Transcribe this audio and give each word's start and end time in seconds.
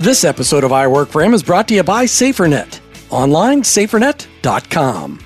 This 0.00 0.24
episode 0.24 0.64
of 0.64 0.72
I 0.72 0.86
Work 0.86 1.10
for 1.10 1.20
Him 1.20 1.34
is 1.34 1.42
brought 1.42 1.68
to 1.68 1.74
you 1.74 1.82
by 1.82 2.06
SaferNet. 2.06 2.80
Online, 3.10 3.60
safernet.com. 3.60 5.18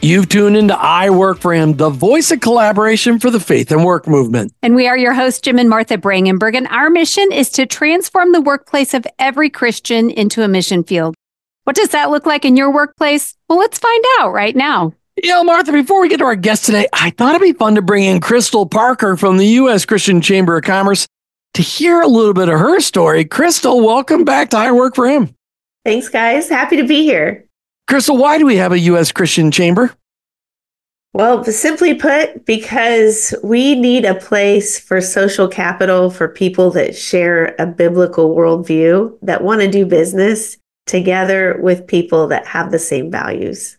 You've 0.00 0.30
tuned 0.30 0.56
into 0.56 0.74
I 0.74 1.10
Work 1.10 1.38
for 1.40 1.52
Him, 1.52 1.74
the 1.74 1.90
voice 1.90 2.30
of 2.30 2.40
collaboration 2.40 3.18
for 3.18 3.30
the 3.30 3.38
faith 3.38 3.70
and 3.70 3.84
work 3.84 4.08
movement. 4.08 4.54
And 4.62 4.74
we 4.74 4.88
are 4.88 4.96
your 4.96 5.12
hosts, 5.12 5.42
Jim 5.42 5.58
and 5.58 5.68
Martha 5.68 5.98
Brangenberg. 5.98 6.56
And 6.56 6.66
our 6.68 6.88
mission 6.88 7.30
is 7.30 7.50
to 7.50 7.66
transform 7.66 8.32
the 8.32 8.40
workplace 8.40 8.94
of 8.94 9.06
every 9.18 9.50
Christian 9.50 10.08
into 10.08 10.42
a 10.42 10.48
mission 10.48 10.82
field. 10.82 11.14
What 11.64 11.76
does 11.76 11.90
that 11.90 12.08
look 12.08 12.24
like 12.24 12.46
in 12.46 12.56
your 12.56 12.72
workplace? 12.72 13.34
Well, 13.50 13.58
let's 13.58 13.78
find 13.78 14.02
out 14.20 14.32
right 14.32 14.56
now. 14.56 14.94
You 15.22 15.28
know, 15.28 15.44
Martha, 15.44 15.72
before 15.72 16.00
we 16.00 16.08
get 16.08 16.20
to 16.20 16.24
our 16.24 16.36
guest 16.36 16.64
today, 16.64 16.88
I 16.90 17.10
thought 17.10 17.34
it'd 17.34 17.42
be 17.42 17.52
fun 17.52 17.74
to 17.74 17.82
bring 17.82 18.04
in 18.04 18.20
Krystal 18.20 18.70
Parker 18.70 19.18
from 19.18 19.36
the 19.36 19.46
U.S. 19.46 19.84
Christian 19.84 20.22
Chamber 20.22 20.56
of 20.56 20.64
Commerce 20.64 21.06
to 21.56 21.62
hear 21.62 22.02
a 22.02 22.06
little 22.06 22.34
bit 22.34 22.48
of 22.50 22.60
her 22.60 22.80
story. 22.80 23.24
Krystal, 23.24 23.82
welcome 23.82 24.24
back 24.24 24.50
to 24.50 24.58
I 24.58 24.72
Work 24.72 24.94
for 24.94 25.08
Him. 25.08 25.34
Thanks, 25.84 26.08
guys. 26.08 26.48
Happy 26.50 26.76
to 26.76 26.86
be 26.86 27.02
here. 27.02 27.46
Krystal, 27.88 28.18
why 28.18 28.36
do 28.36 28.44
we 28.44 28.56
have 28.56 28.72
a 28.72 28.78
U.S. 28.80 29.10
Christian 29.10 29.50
Chamber? 29.50 29.94
Well, 31.14 31.42
simply 31.44 31.94
put, 31.94 32.44
because 32.44 33.34
we 33.42 33.74
need 33.74 34.04
a 34.04 34.14
place 34.14 34.78
for 34.78 35.00
social 35.00 35.48
capital 35.48 36.10
for 36.10 36.28
people 36.28 36.70
that 36.72 36.94
share 36.94 37.54
a 37.58 37.64
biblical 37.64 38.36
worldview, 38.36 39.16
that 39.22 39.42
want 39.42 39.62
to 39.62 39.70
do 39.70 39.86
business 39.86 40.58
together 40.86 41.58
with 41.62 41.86
people 41.86 42.26
that 42.28 42.46
have 42.46 42.70
the 42.70 42.78
same 42.78 43.10
values. 43.10 43.78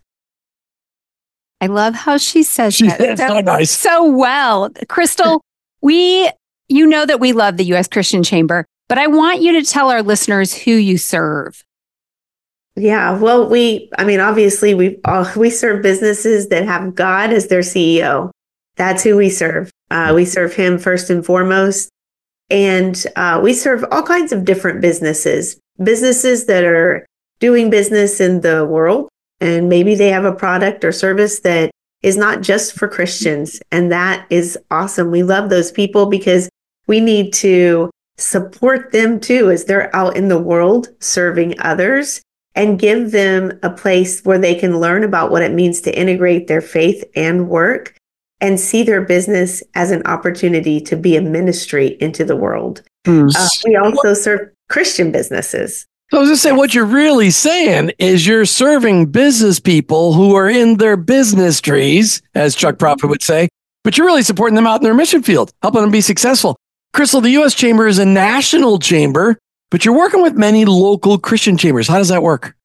I 1.61 1.67
love 1.67 1.93
how 1.93 2.17
she 2.17 2.41
says 2.41 2.73
She 2.73 2.87
that 2.87 2.97
said 2.97 3.17
so 3.19 3.39
nice. 3.41 3.69
so 3.69 4.09
well. 4.09 4.71
Krystal, 4.71 5.41
we 5.81 6.31
you 6.67 6.85
know 6.85 7.05
that 7.05 7.19
we 7.19 7.33
love 7.33 7.57
the 7.57 7.65
US 7.73 7.87
Christian 7.87 8.23
Chamber, 8.23 8.65
but 8.87 8.97
I 8.97 9.07
want 9.07 9.41
you 9.41 9.53
to 9.53 9.69
tell 9.69 9.89
our 9.89 10.03
listeners 10.03 10.53
who 10.53 10.71
you 10.71 10.97
serve. 10.97 11.63
Yeah, 12.75 13.17
well, 13.17 13.49
we, 13.49 13.89
I 13.97 14.03
mean, 14.03 14.19
obviously, 14.19 14.75
we 14.75 14.99
uh, 15.03 15.31
we 15.35 15.49
serve 15.49 15.81
businesses 15.81 16.49
that 16.49 16.65
have 16.65 16.93
God 16.93 17.33
as 17.33 17.47
their 17.47 17.61
CEO. 17.61 18.29
That's 18.75 19.03
who 19.03 19.17
we 19.17 19.31
serve. 19.31 19.71
Uh, 19.89 20.11
we 20.13 20.25
serve 20.25 20.53
Him 20.53 20.77
first 20.77 21.09
and 21.09 21.25
foremost, 21.25 21.89
and 22.51 23.03
uh, 23.15 23.39
we 23.43 23.53
serve 23.53 23.83
all 23.91 24.03
kinds 24.03 24.31
of 24.31 24.45
different 24.45 24.81
businesses. 24.81 25.59
Businesses 25.83 26.45
that 26.45 26.63
are 26.65 27.05
doing 27.39 27.71
business 27.71 28.19
in 28.21 28.41
the 28.41 28.65
world, 28.65 29.09
and 29.41 29.69
maybe 29.69 29.95
they 29.95 30.09
have 30.09 30.25
a 30.25 30.33
product 30.33 30.85
or 30.85 30.91
service 30.91 31.39
that 31.39 31.71
is 32.03 32.15
not 32.15 32.41
just 32.41 32.73
for 32.73 32.87
Christians, 32.87 33.59
and 33.71 33.91
that 33.91 34.27
is 34.29 34.55
awesome. 34.69 35.09
We 35.09 35.23
love 35.23 35.49
those 35.49 35.71
people 35.71 36.05
because 36.05 36.47
we 36.87 36.99
need 36.99 37.33
to 37.33 37.89
support 38.17 38.91
them 38.91 39.19
too 39.19 39.51
as 39.51 39.65
they're 39.65 39.95
out 39.95 40.17
in 40.17 40.27
the 40.27 40.39
world 40.39 40.89
serving 40.99 41.59
others 41.59 42.21
and 42.55 42.79
give 42.79 43.11
them 43.11 43.57
a 43.61 43.69
place 43.69 44.21
where 44.21 44.39
they 44.39 44.55
can 44.55 44.79
learn 44.79 45.03
about 45.03 45.29
what 45.29 45.43
it 45.43 45.53
means 45.53 45.79
to 45.81 45.97
integrate 45.97 46.47
their 46.47 46.61
faith 46.61 47.03
and 47.15 47.47
work 47.47 47.95
and 48.41 48.59
see 48.59 48.83
their 48.83 49.01
business 49.01 49.61
as 49.75 49.91
an 49.91 50.01
opportunity 50.05 50.79
to 50.81 50.95
be 50.95 51.15
a 51.15 51.21
ministry 51.21 51.97
into 51.99 52.23
the 52.25 52.35
world. 52.35 52.81
Hmm. 53.05 53.27
Uh, 53.35 53.47
we 53.65 53.75
also 53.75 54.13
serve 54.13 54.49
Christian 54.69 55.11
businesses. 55.11 55.85
So 56.09 56.17
I 56.17 56.21
was 56.21 56.29
just 56.29 56.41
saying, 56.41 56.55
what 56.55 56.73
you're 56.73 56.85
really 56.85 57.31
saying 57.31 57.91
is 57.99 58.25
you're 58.25 58.45
serving 58.45 59.07
business 59.07 59.59
people 59.59 60.13
who 60.13 60.35
are 60.35 60.49
in 60.49 60.77
their 60.77 60.95
business 60.95 61.59
trees, 61.59 62.21
as 62.33 62.55
Chuck 62.55 62.77
Proudfit 62.77 63.09
would 63.09 63.21
say, 63.21 63.49
but 63.83 63.97
you're 63.97 64.07
really 64.07 64.23
supporting 64.23 64.55
them 64.55 64.67
out 64.67 64.77
in 64.77 64.83
their 64.83 64.93
mission 64.93 65.21
field, 65.21 65.51
helping 65.61 65.81
them 65.81 65.91
be 65.91 66.01
successful. 66.01 66.55
Krystal, 66.97 67.21
the 67.21 67.29
U.S. 67.29 67.53
Chamber 67.53 67.85
is 67.85 67.99
a 67.99 68.05
national 68.05 68.79
chamber, 68.79 69.37
but 69.69 69.85
you're 69.85 69.95
working 69.95 70.23
with 70.23 70.33
many 70.33 70.65
local 70.65 71.19
Christian 71.19 71.55
chambers. 71.55 71.87
How 71.87 71.99
does 71.99 72.07
that 72.07 72.23
work? 72.23 72.55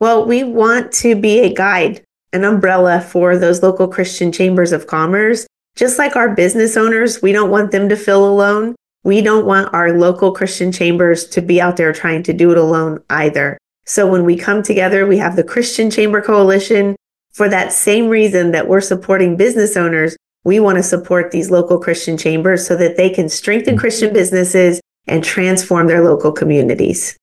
Well, 0.00 0.26
we 0.26 0.42
want 0.42 0.90
to 0.94 1.14
be 1.14 1.38
a 1.38 1.54
guide, 1.54 2.02
an 2.32 2.42
umbrella 2.42 3.00
for 3.00 3.38
those 3.38 3.62
local 3.62 3.86
Christian 3.86 4.32
chambers 4.32 4.72
of 4.72 4.88
commerce. 4.88 5.46
Just 5.76 5.96
like 5.96 6.16
our 6.16 6.34
business 6.34 6.76
owners, 6.76 7.22
we 7.22 7.30
don't 7.30 7.52
want 7.52 7.70
them 7.70 7.88
to 7.88 7.94
feel 7.94 8.28
alone. 8.28 8.74
We 9.04 9.22
don't 9.22 9.46
want 9.46 9.72
our 9.72 9.92
local 9.92 10.32
Christian 10.32 10.72
chambers 10.72 11.24
to 11.28 11.40
be 11.40 11.60
out 11.60 11.76
there 11.76 11.92
trying 11.92 12.24
to 12.24 12.32
do 12.32 12.50
it 12.50 12.58
alone 12.58 12.98
either. 13.10 13.58
So 13.86 14.10
when 14.10 14.24
we 14.24 14.36
come 14.36 14.64
together, 14.64 15.06
we 15.06 15.18
have 15.18 15.36
the 15.36 15.44
Christian 15.44 15.88
Chamber 15.88 16.20
Coalition 16.20 16.96
for 17.30 17.48
that 17.48 17.72
same 17.72 18.08
reason 18.08 18.50
that 18.50 18.66
we're 18.66 18.80
supporting 18.80 19.36
business 19.36 19.76
owners. 19.76 20.16
We 20.44 20.60
want 20.60 20.78
to 20.78 20.82
support 20.82 21.30
these 21.30 21.50
local 21.50 21.78
Christian 21.78 22.16
chambers 22.16 22.66
so 22.66 22.76
that 22.76 22.96
they 22.96 23.10
can 23.10 23.28
strengthen 23.28 23.76
Christian 23.76 24.12
businesses 24.12 24.80
and 25.06 25.22
transform 25.22 25.86
their 25.86 26.02
local 26.02 26.32
communities. 26.32 27.16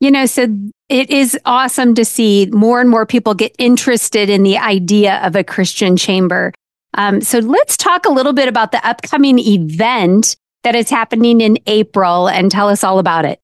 You 0.00 0.10
know, 0.10 0.26
so 0.26 0.46
it 0.88 1.10
is 1.10 1.38
awesome 1.44 1.94
to 1.96 2.04
see 2.04 2.46
more 2.52 2.80
and 2.80 2.88
more 2.88 3.04
people 3.04 3.34
get 3.34 3.54
interested 3.58 4.30
in 4.30 4.42
the 4.42 4.56
idea 4.56 5.20
of 5.24 5.34
a 5.34 5.44
Christian 5.44 5.96
chamber. 5.96 6.52
Um, 6.94 7.20
so 7.20 7.40
let's 7.40 7.76
talk 7.76 8.06
a 8.06 8.10
little 8.10 8.32
bit 8.32 8.48
about 8.48 8.72
the 8.72 8.86
upcoming 8.86 9.38
event 9.38 10.36
that 10.62 10.74
is 10.74 10.88
happening 10.88 11.40
in 11.40 11.58
April 11.66 12.28
and 12.28 12.50
tell 12.50 12.68
us 12.68 12.82
all 12.84 12.98
about 12.98 13.24
it. 13.24 13.40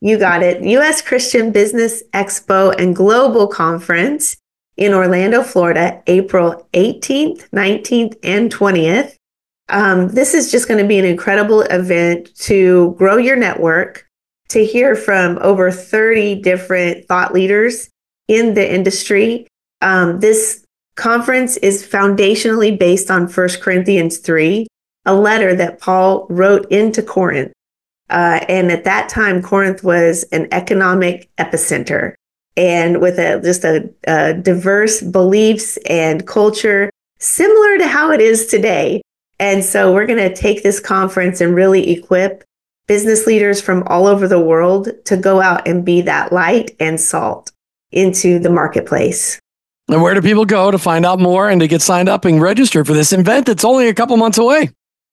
You 0.00 0.18
got 0.18 0.42
it. 0.42 0.62
U.S. 0.62 1.00
Christian 1.00 1.50
Business 1.50 2.02
Expo 2.12 2.74
and 2.78 2.94
Global 2.94 3.46
Conference 3.46 4.36
in 4.76 4.92
Orlando, 4.92 5.42
Florida, 5.42 6.02
April 6.06 6.66
18th, 6.72 7.48
19th, 7.50 8.16
and 8.22 8.52
20th. 8.52 9.16
Um, 9.68 10.08
this 10.08 10.34
is 10.34 10.50
just 10.50 10.68
going 10.68 10.82
to 10.82 10.88
be 10.88 10.98
an 10.98 11.04
incredible 11.04 11.62
event 11.62 12.34
to 12.40 12.94
grow 12.98 13.16
your 13.16 13.36
network, 13.36 14.06
to 14.48 14.64
hear 14.64 14.94
from 14.94 15.38
over 15.40 15.70
30 15.70 16.42
different 16.42 17.06
thought 17.06 17.32
leaders 17.32 17.88
in 18.28 18.54
the 18.54 18.74
industry. 18.74 19.46
Um, 19.80 20.20
this 20.20 20.64
conference 20.96 21.56
is 21.58 21.86
foundationally 21.86 22.78
based 22.78 23.10
on 23.10 23.26
1 23.26 23.48
Corinthians 23.60 24.18
3, 24.18 24.66
a 25.06 25.14
letter 25.14 25.54
that 25.54 25.80
Paul 25.80 26.26
wrote 26.28 26.70
into 26.70 27.02
Corinth. 27.02 27.52
Uh, 28.10 28.40
and 28.48 28.70
at 28.70 28.84
that 28.84 29.08
time, 29.08 29.40
Corinth 29.40 29.82
was 29.82 30.24
an 30.24 30.46
economic 30.52 31.30
epicenter 31.38 32.14
and 32.56 33.00
with 33.00 33.18
a, 33.18 33.40
just 33.42 33.64
a, 33.64 33.88
a 34.06 34.34
diverse 34.34 35.00
beliefs 35.00 35.76
and 35.88 36.26
culture 36.26 36.90
similar 37.18 37.78
to 37.78 37.86
how 37.86 38.10
it 38.10 38.20
is 38.20 38.46
today. 38.46 39.02
And 39.38 39.64
so 39.64 39.92
we're 39.92 40.06
going 40.06 40.18
to 40.18 40.34
take 40.34 40.62
this 40.62 40.80
conference 40.80 41.40
and 41.40 41.54
really 41.54 41.90
equip 41.90 42.44
business 42.86 43.26
leaders 43.26 43.60
from 43.60 43.82
all 43.86 44.06
over 44.06 44.28
the 44.28 44.40
world 44.40 44.88
to 45.06 45.16
go 45.16 45.40
out 45.40 45.66
and 45.66 45.84
be 45.84 46.02
that 46.02 46.32
light 46.32 46.76
and 46.78 47.00
salt 47.00 47.50
into 47.90 48.38
the 48.38 48.50
marketplace. 48.50 49.40
And 49.88 50.02
where 50.02 50.14
do 50.14 50.22
people 50.22 50.44
go 50.44 50.70
to 50.70 50.78
find 50.78 51.04
out 51.04 51.18
more 51.18 51.48
and 51.48 51.60
to 51.60 51.68
get 51.68 51.82
signed 51.82 52.08
up 52.08 52.24
and 52.24 52.40
register 52.40 52.84
for 52.84 52.94
this 52.94 53.12
event? 53.12 53.46
that's 53.46 53.64
only 53.64 53.88
a 53.88 53.94
couple 53.94 54.16
months 54.16 54.38
away. 54.38 54.70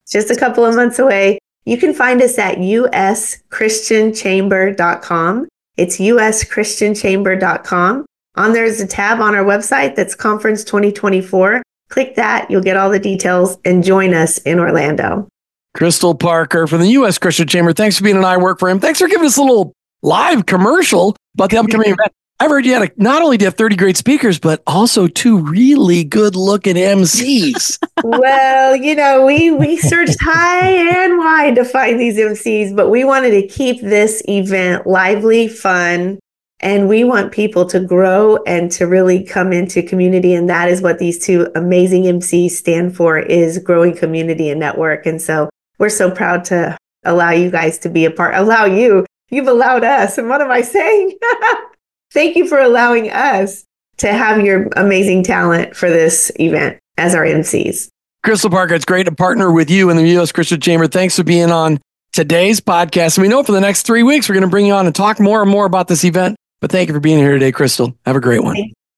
Just 0.10 0.32
a 0.32 0.36
couple 0.36 0.66
of 0.66 0.76
months 0.76 1.00
away. 1.00 1.40
You 1.66 1.78
can 1.78 1.94
find 1.94 2.22
us 2.22 2.38
at 2.38 2.58
uschristianchamber.com. 2.58 5.48
It's 5.78 5.98
uschristianchamber.com. 5.98 8.06
On 8.36 8.54
there's 8.54 8.80
a 8.80 8.88
tab 8.88 9.20
on 9.20 9.36
our 9.36 9.44
website 9.44 9.96
that's 9.96 10.16
Conference 10.16 10.64
2024. 10.64 11.62
Click 11.90 12.16
that, 12.16 12.50
you'll 12.50 12.62
get 12.62 12.78
all 12.78 12.90
the 12.90 13.00
details 13.00 13.58
and 13.66 13.84
join 13.84 14.14
us 14.14 14.38
in 14.40 14.60
Orlando. 14.60 15.28
Krystal 15.76 16.18
Parker 16.18 16.68
from 16.68 16.80
the 16.80 16.90
U.S. 16.90 17.18
Christian 17.18 17.48
Chamber. 17.48 17.74
Thanks 17.74 17.98
for 17.98 18.04
being 18.04 18.18
an 18.18 18.26
I 18.26 18.38
Work 18.38 18.60
for 18.60 18.70
Him. 18.70 18.80
Thanks 18.80 19.00
for 19.00 19.08
giving 19.08 19.26
us 19.26 19.38
a 19.38 19.42
little 19.42 19.74
live 20.02 20.46
commercial 20.46 21.16
about 21.36 21.50
the 21.50 21.58
upcoming 21.58 21.92
event. 21.92 22.12
I've 22.42 22.50
heard 22.50 22.66
you 22.66 22.74
had 22.74 22.90
a, 22.90 22.92
not 22.98 23.22
only 23.22 23.38
do 23.38 23.44
you 23.44 23.48
have 23.48 23.54
30 23.54 23.76
great 23.76 23.98
speakers, 23.98 24.40
but 24.40 24.64
also 24.66 25.06
two 25.06 25.38
really 25.38 26.04
good 26.04 26.36
looking 26.36 26.76
MCs. 26.76 27.78
well, 28.04 28.76
you 28.76 28.96
know, 28.96 29.24
we 29.24 29.52
we 29.52 29.78
searched 29.78 30.18
high 30.20 30.72
and 30.72 31.20
wide 31.20 31.54
to 31.54 31.64
find 31.64 32.00
these 32.00 32.18
MCs, 32.18 32.76
but 32.76 32.90
we 32.90 33.04
wanted 33.04 33.40
to 33.40 33.48
keep 33.48 33.80
this 33.82 34.24
event 34.28 34.88
lively, 34.88 35.48
fun, 35.48 36.18
and 36.60 36.90
we 36.90 37.04
want 37.04 37.32
people 37.32 37.64
to 37.68 37.80
grow 37.80 38.38
and 38.48 38.72
to 38.72 38.88
really 38.88 39.24
come 39.24 39.54
into 39.54 39.84
community. 39.84 40.34
And 40.34 40.50
that 40.50 40.68
is 40.68 40.82
what 40.82 40.98
these 40.98 41.24
two 41.24 41.48
amazing 41.54 42.06
MCs 42.06 42.54
stand 42.54 42.96
for 42.96 43.20
is 43.20 43.60
growing 43.60 43.96
community 43.96 44.50
and 44.50 44.60
network. 44.60 45.06
And 45.06 45.22
so 45.22 45.52
we're 45.78 45.90
so 45.90 46.10
proud 46.10 46.44
to 46.46 46.76
allow 47.04 47.30
you 47.30 47.52
guys 47.52 47.78
to 47.78 47.90
be 47.90 48.06
a 48.06 48.10
part, 48.10 48.34
allow 48.34 48.66
you. 48.66 49.06
You've 49.30 49.48
allowed 49.48 49.84
us. 49.84 50.18
And 50.18 50.28
what 50.28 50.42
am 50.42 50.50
I 50.50 50.62
saying? 50.62 51.20
Thank 52.12 52.36
you 52.36 52.48
for 52.48 52.60
allowing 52.60 53.10
us 53.12 53.64
to 53.98 54.12
have 54.14 54.42
your 54.42 54.68
amazing 54.76 55.24
talent 55.24 55.76
for 55.76 55.90
this 55.90 56.32
event 56.40 56.78
as 56.98 57.16
our 57.16 57.24
MCs. 57.24 57.88
Krystal 58.26 58.52
Parker, 58.52 58.74
it's 58.76 58.86
great 58.86 59.06
to 59.06 59.12
partner 59.12 59.52
with 59.52 59.70
you 59.70 59.90
in 59.90 59.98
the 59.98 60.08
U.S. 60.10 60.32
Christian 60.32 60.60
Chamber. 60.60 60.88
Thanks 60.88 61.16
for 61.16 61.24
being 61.24 61.52
on 61.52 61.80
today's 62.12 62.60
podcast. 62.60 63.18
And 63.18 63.24
we 63.24 63.30
know 63.30 63.44
for 63.44 63.52
the 63.52 63.62
next 63.62 63.84
three 63.84 64.04
weeks, 64.04 64.30
we're 64.30 64.34
going 64.36 64.44
to 64.44 64.50
bring 64.50 64.66
you 64.66 64.74
on 64.74 64.86
and 64.86 64.94
talk 64.94 65.20
more 65.20 65.42
and 65.42 65.50
more 65.50 65.66
about 65.66 65.88
this 65.88 66.04
event. 66.04 66.36
But 66.60 66.72
thank 66.72 66.88
you 66.90 66.94
for 66.94 67.00
being 67.00 67.18
here 67.18 67.32
today, 67.32 67.52
Krystal. 67.52 67.96
Have 68.06 68.16
a 68.16 68.22
great 68.22 68.44
one. 68.44 68.58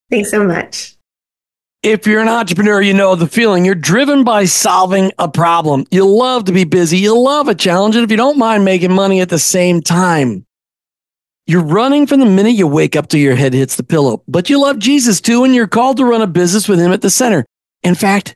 Thanks 0.09 0.31
so 0.31 0.43
much. 0.43 0.95
if 1.83 2.05
you're 2.07 2.21
an 2.21 2.27
entrepreneur, 2.27 2.81
you 2.81 2.93
know 2.93 3.15
the 3.15 3.27
feeling. 3.27 3.63
You're 3.63 3.75
driven 3.75 4.23
by 4.23 4.45
solving 4.45 5.11
a 5.19 5.29
problem. 5.29 5.85
You 5.91 6.05
love 6.05 6.45
to 6.45 6.51
be 6.51 6.63
busy. 6.65 6.97
You 6.97 7.17
love 7.17 7.47
a 7.47 7.55
challenge. 7.55 7.95
And 7.95 8.03
if 8.03 8.11
you 8.11 8.17
don't 8.17 8.37
mind 8.37 8.65
making 8.65 8.93
money 8.93 9.21
at 9.21 9.29
the 9.29 9.39
same 9.39 9.81
time, 9.81 10.45
you're 11.45 11.63
running 11.63 12.07
from 12.07 12.19
the 12.19 12.25
minute 12.25 12.51
you 12.51 12.67
wake 12.67 12.95
up 12.95 13.07
till 13.07 13.19
your 13.19 13.35
head 13.35 13.53
hits 13.53 13.75
the 13.75 13.83
pillow. 13.83 14.23
But 14.27 14.49
you 14.49 14.59
love 14.59 14.79
Jesus 14.79 15.21
too, 15.21 15.43
and 15.43 15.53
you're 15.53 15.67
called 15.67 15.97
to 15.97 16.05
run 16.05 16.21
a 16.21 16.27
business 16.27 16.67
with 16.67 16.79
him 16.79 16.91
at 16.91 17.01
the 17.01 17.09
center. 17.09 17.45
In 17.83 17.95
fact, 17.95 18.35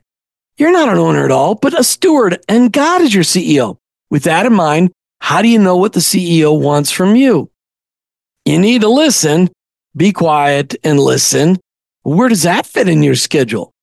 you're 0.56 0.72
not 0.72 0.88
an 0.88 0.98
owner 0.98 1.24
at 1.24 1.30
all, 1.30 1.54
but 1.54 1.78
a 1.78 1.84
steward, 1.84 2.38
and 2.48 2.72
God 2.72 3.02
is 3.02 3.14
your 3.14 3.24
CEO. 3.24 3.78
With 4.10 4.24
that 4.24 4.46
in 4.46 4.52
mind, 4.52 4.90
how 5.20 5.42
do 5.42 5.48
you 5.48 5.58
know 5.58 5.76
what 5.76 5.92
the 5.92 6.00
CEO 6.00 6.60
wants 6.60 6.90
from 6.90 7.16
you? 7.16 7.50
You 8.44 8.58
need 8.58 8.80
to 8.80 8.88
listen, 8.88 9.50
be 9.96 10.12
quiet, 10.12 10.74
and 10.84 10.98
listen 10.98 11.58
where 12.08 12.28
does 12.30 12.42
that 12.44 12.66
fit 12.66 12.88
in 12.88 13.02
your 13.02 13.14
schedule? 13.14 13.74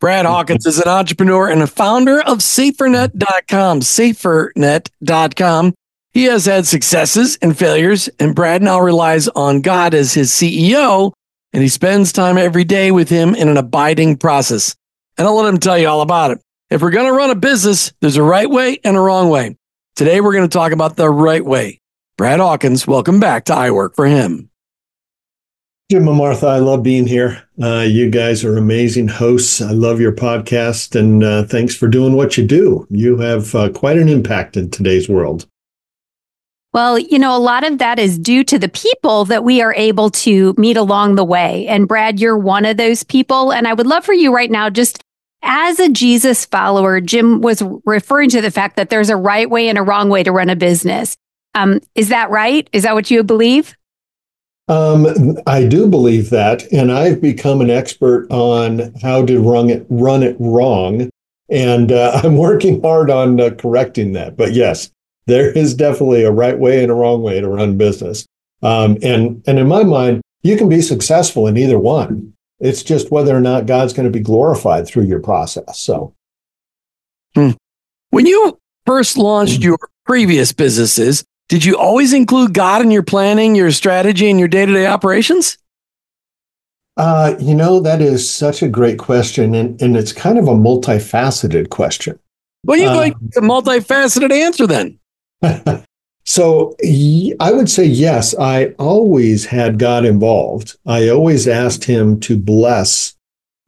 Brad 0.00 0.24
Hawkins 0.24 0.66
is 0.66 0.78
an 0.78 0.86
entrepreneur 0.88 1.48
and 1.48 1.62
a 1.62 1.66
founder 1.66 2.20
of 2.20 2.38
safernet.com, 2.38 3.80
safernet.com. 3.80 5.74
He 6.12 6.24
has 6.24 6.44
had 6.44 6.66
successes 6.66 7.38
and 7.40 7.58
failures, 7.58 8.10
and 8.18 8.34
Brad 8.34 8.62
now 8.62 8.78
relies 8.80 9.28
on 9.28 9.62
God 9.62 9.94
as 9.94 10.12
his 10.12 10.30
CEO, 10.30 11.12
and 11.54 11.62
he 11.62 11.70
spends 11.70 12.12
time 12.12 12.36
every 12.36 12.64
day 12.64 12.90
with 12.90 13.08
him 13.08 13.34
in 13.34 13.48
an 13.48 13.56
abiding 13.56 14.18
process. 14.18 14.76
And 15.16 15.26
I'll 15.26 15.36
let 15.36 15.48
him 15.48 15.58
tell 15.58 15.78
you 15.78 15.88
all 15.88 16.02
about 16.02 16.32
it. 16.32 16.40
If 16.68 16.82
we're 16.82 16.90
going 16.90 17.06
to 17.06 17.16
run 17.16 17.30
a 17.30 17.34
business, 17.34 17.94
there's 18.00 18.16
a 18.16 18.22
right 18.22 18.48
way 18.48 18.78
and 18.84 18.94
a 18.94 19.00
wrong 19.00 19.30
way. 19.30 19.56
Today, 19.96 20.20
we're 20.20 20.34
going 20.34 20.48
to 20.48 20.52
talk 20.52 20.72
about 20.72 20.96
the 20.96 21.08
right 21.08 21.44
way. 21.44 21.80
Brad 22.18 22.40
Hawkins, 22.40 22.86
welcome 22.86 23.18
back 23.18 23.46
to 23.46 23.54
I 23.54 23.70
Work 23.70 23.96
for 23.96 24.06
Him. 24.06 24.50
Jim 25.90 26.08
and 26.08 26.16
Martha, 26.16 26.46
I 26.46 26.58
love 26.58 26.82
being 26.82 27.06
here. 27.06 27.42
Uh, 27.62 27.86
you 27.88 28.10
guys 28.10 28.44
are 28.44 28.58
amazing 28.58 29.08
hosts. 29.08 29.62
I 29.62 29.70
love 29.70 29.98
your 29.98 30.12
podcast, 30.12 30.94
and 30.94 31.24
uh, 31.24 31.44
thanks 31.44 31.74
for 31.74 31.88
doing 31.88 32.16
what 32.16 32.36
you 32.36 32.46
do. 32.46 32.86
You 32.90 33.16
have 33.18 33.54
uh, 33.54 33.70
quite 33.70 33.96
an 33.96 34.10
impact 34.10 34.58
in 34.58 34.70
today's 34.70 35.08
world. 35.08 35.46
Well, 36.72 36.98
you 36.98 37.18
know, 37.18 37.36
a 37.36 37.38
lot 37.38 37.64
of 37.64 37.78
that 37.78 37.98
is 37.98 38.18
due 38.18 38.44
to 38.44 38.58
the 38.58 38.68
people 38.68 39.26
that 39.26 39.44
we 39.44 39.60
are 39.60 39.74
able 39.74 40.10
to 40.10 40.54
meet 40.56 40.78
along 40.78 41.16
the 41.16 41.24
way. 41.24 41.66
And 41.68 41.86
Brad, 41.86 42.18
you're 42.18 42.38
one 42.38 42.64
of 42.64 42.78
those 42.78 43.02
people. 43.02 43.52
And 43.52 43.68
I 43.68 43.74
would 43.74 43.86
love 43.86 44.04
for 44.04 44.14
you 44.14 44.34
right 44.34 44.50
now, 44.50 44.70
just 44.70 45.02
as 45.42 45.78
a 45.80 45.90
Jesus 45.90 46.46
follower, 46.46 47.00
Jim 47.00 47.42
was 47.42 47.62
referring 47.84 48.30
to 48.30 48.40
the 48.40 48.50
fact 48.50 48.76
that 48.76 48.88
there's 48.88 49.10
a 49.10 49.16
right 49.16 49.50
way 49.50 49.68
and 49.68 49.76
a 49.76 49.82
wrong 49.82 50.08
way 50.08 50.22
to 50.22 50.32
run 50.32 50.48
a 50.48 50.56
business. 50.56 51.16
Um, 51.54 51.80
is 51.94 52.08
that 52.08 52.30
right? 52.30 52.68
Is 52.72 52.84
that 52.84 52.94
what 52.94 53.10
you 53.10 53.22
believe? 53.22 53.76
Um, 54.68 55.36
I 55.46 55.66
do 55.66 55.88
believe 55.88 56.30
that, 56.30 56.62
and 56.72 56.92
I've 56.92 57.20
become 57.20 57.60
an 57.60 57.68
expert 57.68 58.26
on 58.30 58.94
how 59.02 59.26
to 59.26 59.40
run 59.40 59.68
it 59.68 59.84
run 59.90 60.22
it 60.22 60.36
wrong, 60.38 61.10
and 61.50 61.92
uh, 61.92 62.20
I'm 62.24 62.36
working 62.36 62.80
hard 62.80 63.10
on 63.10 63.40
uh, 63.40 63.50
correcting 63.50 64.12
that. 64.12 64.36
But 64.36 64.52
yes, 64.52 64.90
there 65.26 65.50
is 65.50 65.74
definitely 65.74 66.24
a 66.24 66.30
right 66.30 66.58
way 66.58 66.82
and 66.82 66.90
a 66.90 66.94
wrong 66.94 67.22
way 67.22 67.40
to 67.40 67.48
run 67.48 67.76
business, 67.76 68.26
um, 68.62 68.98
and 69.02 69.42
and 69.46 69.58
in 69.58 69.68
my 69.68 69.82
mind, 69.82 70.22
you 70.42 70.56
can 70.56 70.68
be 70.68 70.82
successful 70.82 71.46
in 71.46 71.56
either 71.56 71.78
one. 71.78 72.32
It's 72.60 72.82
just 72.82 73.10
whether 73.10 73.36
or 73.36 73.40
not 73.40 73.66
God's 73.66 73.92
going 73.92 74.10
to 74.10 74.16
be 74.16 74.22
glorified 74.22 74.86
through 74.86 75.04
your 75.04 75.20
process. 75.20 75.78
So, 75.78 76.14
hmm. 77.34 77.50
when 78.10 78.26
you 78.26 78.58
first 78.86 79.16
launched 79.16 79.62
your 79.62 79.78
previous 80.04 80.52
businesses, 80.52 81.24
did 81.48 81.64
you 81.64 81.76
always 81.76 82.12
include 82.12 82.54
God 82.54 82.82
in 82.82 82.90
your 82.90 83.02
planning, 83.02 83.54
your 83.54 83.70
strategy, 83.72 84.30
and 84.30 84.38
your 84.38 84.48
day 84.48 84.64
to 84.64 84.72
day 84.72 84.86
operations? 84.86 85.58
Uh, 86.96 87.34
you 87.38 87.54
know, 87.54 87.80
that 87.80 88.00
is 88.00 88.30
such 88.30 88.62
a 88.62 88.68
great 88.68 88.98
question. 88.98 89.54
And, 89.54 89.80
and 89.80 89.96
it's 89.96 90.12
kind 90.12 90.38
of 90.38 90.46
a 90.46 90.54
multifaceted 90.54 91.70
question. 91.70 92.18
Well, 92.64 92.78
you 92.78 92.88
uh, 92.88 92.96
like 92.96 93.14
a 93.36 93.40
multifaceted 93.40 94.30
answer 94.30 94.66
then. 94.66 94.98
So 96.24 96.76
I 97.40 97.52
would 97.52 97.70
say 97.70 97.84
yes, 97.84 98.34
I 98.38 98.66
always 98.78 99.44
had 99.46 99.78
God 99.78 100.04
involved. 100.04 100.76
I 100.86 101.08
always 101.08 101.48
asked 101.48 101.84
him 101.84 102.20
to 102.20 102.36
bless 102.36 103.14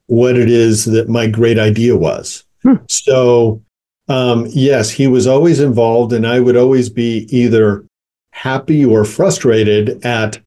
what 0.07 0.37
it 0.37 0.49
is 0.49 0.85
that 0.85 1.09
my 1.09 1.27
great 1.27 1.57
idea 1.57 1.95
was. 1.97 2.43
Hmm. 2.63 2.75
So 2.87 3.61
um, 4.07 4.47
yes, 4.49 4.91
he 4.91 5.07
was 5.07 5.27
always 5.27 5.59
involved, 5.59 6.13
and 6.13 6.27
I 6.27 6.39
would 6.39 6.55
always 6.55 6.89
be 6.89 7.27
either 7.29 7.85
happy 8.31 8.85
or 8.85 9.05
frustrated 9.05 10.03
at 10.05 10.39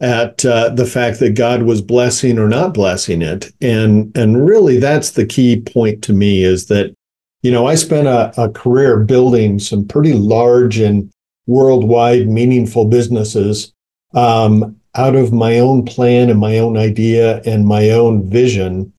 at 0.00 0.44
uh, 0.46 0.70
the 0.70 0.86
fact 0.86 1.20
that 1.20 1.34
God 1.34 1.62
was 1.62 1.82
blessing 1.82 2.38
or 2.38 2.48
not 2.48 2.74
blessing 2.74 3.22
it. 3.22 3.50
And 3.60 4.14
and 4.16 4.46
really, 4.46 4.78
that's 4.78 5.12
the 5.12 5.26
key 5.26 5.60
point 5.60 6.02
to 6.04 6.12
me 6.12 6.42
is 6.42 6.66
that 6.66 6.94
you 7.42 7.50
know 7.50 7.66
I 7.66 7.74
spent 7.74 8.06
a, 8.06 8.32
a 8.40 8.48
career 8.50 9.00
building 9.00 9.58
some 9.58 9.86
pretty 9.86 10.14
large 10.14 10.78
and 10.78 11.10
worldwide 11.46 12.28
meaningful 12.28 12.84
businesses 12.84 13.72
um, 14.14 14.76
out 14.94 15.14
of 15.14 15.32
my 15.32 15.58
own 15.58 15.84
plan 15.84 16.30
and 16.30 16.38
my 16.38 16.58
own 16.58 16.76
idea 16.76 17.40
and 17.42 17.66
my 17.66 17.90
own 17.90 18.28
vision 18.28 18.92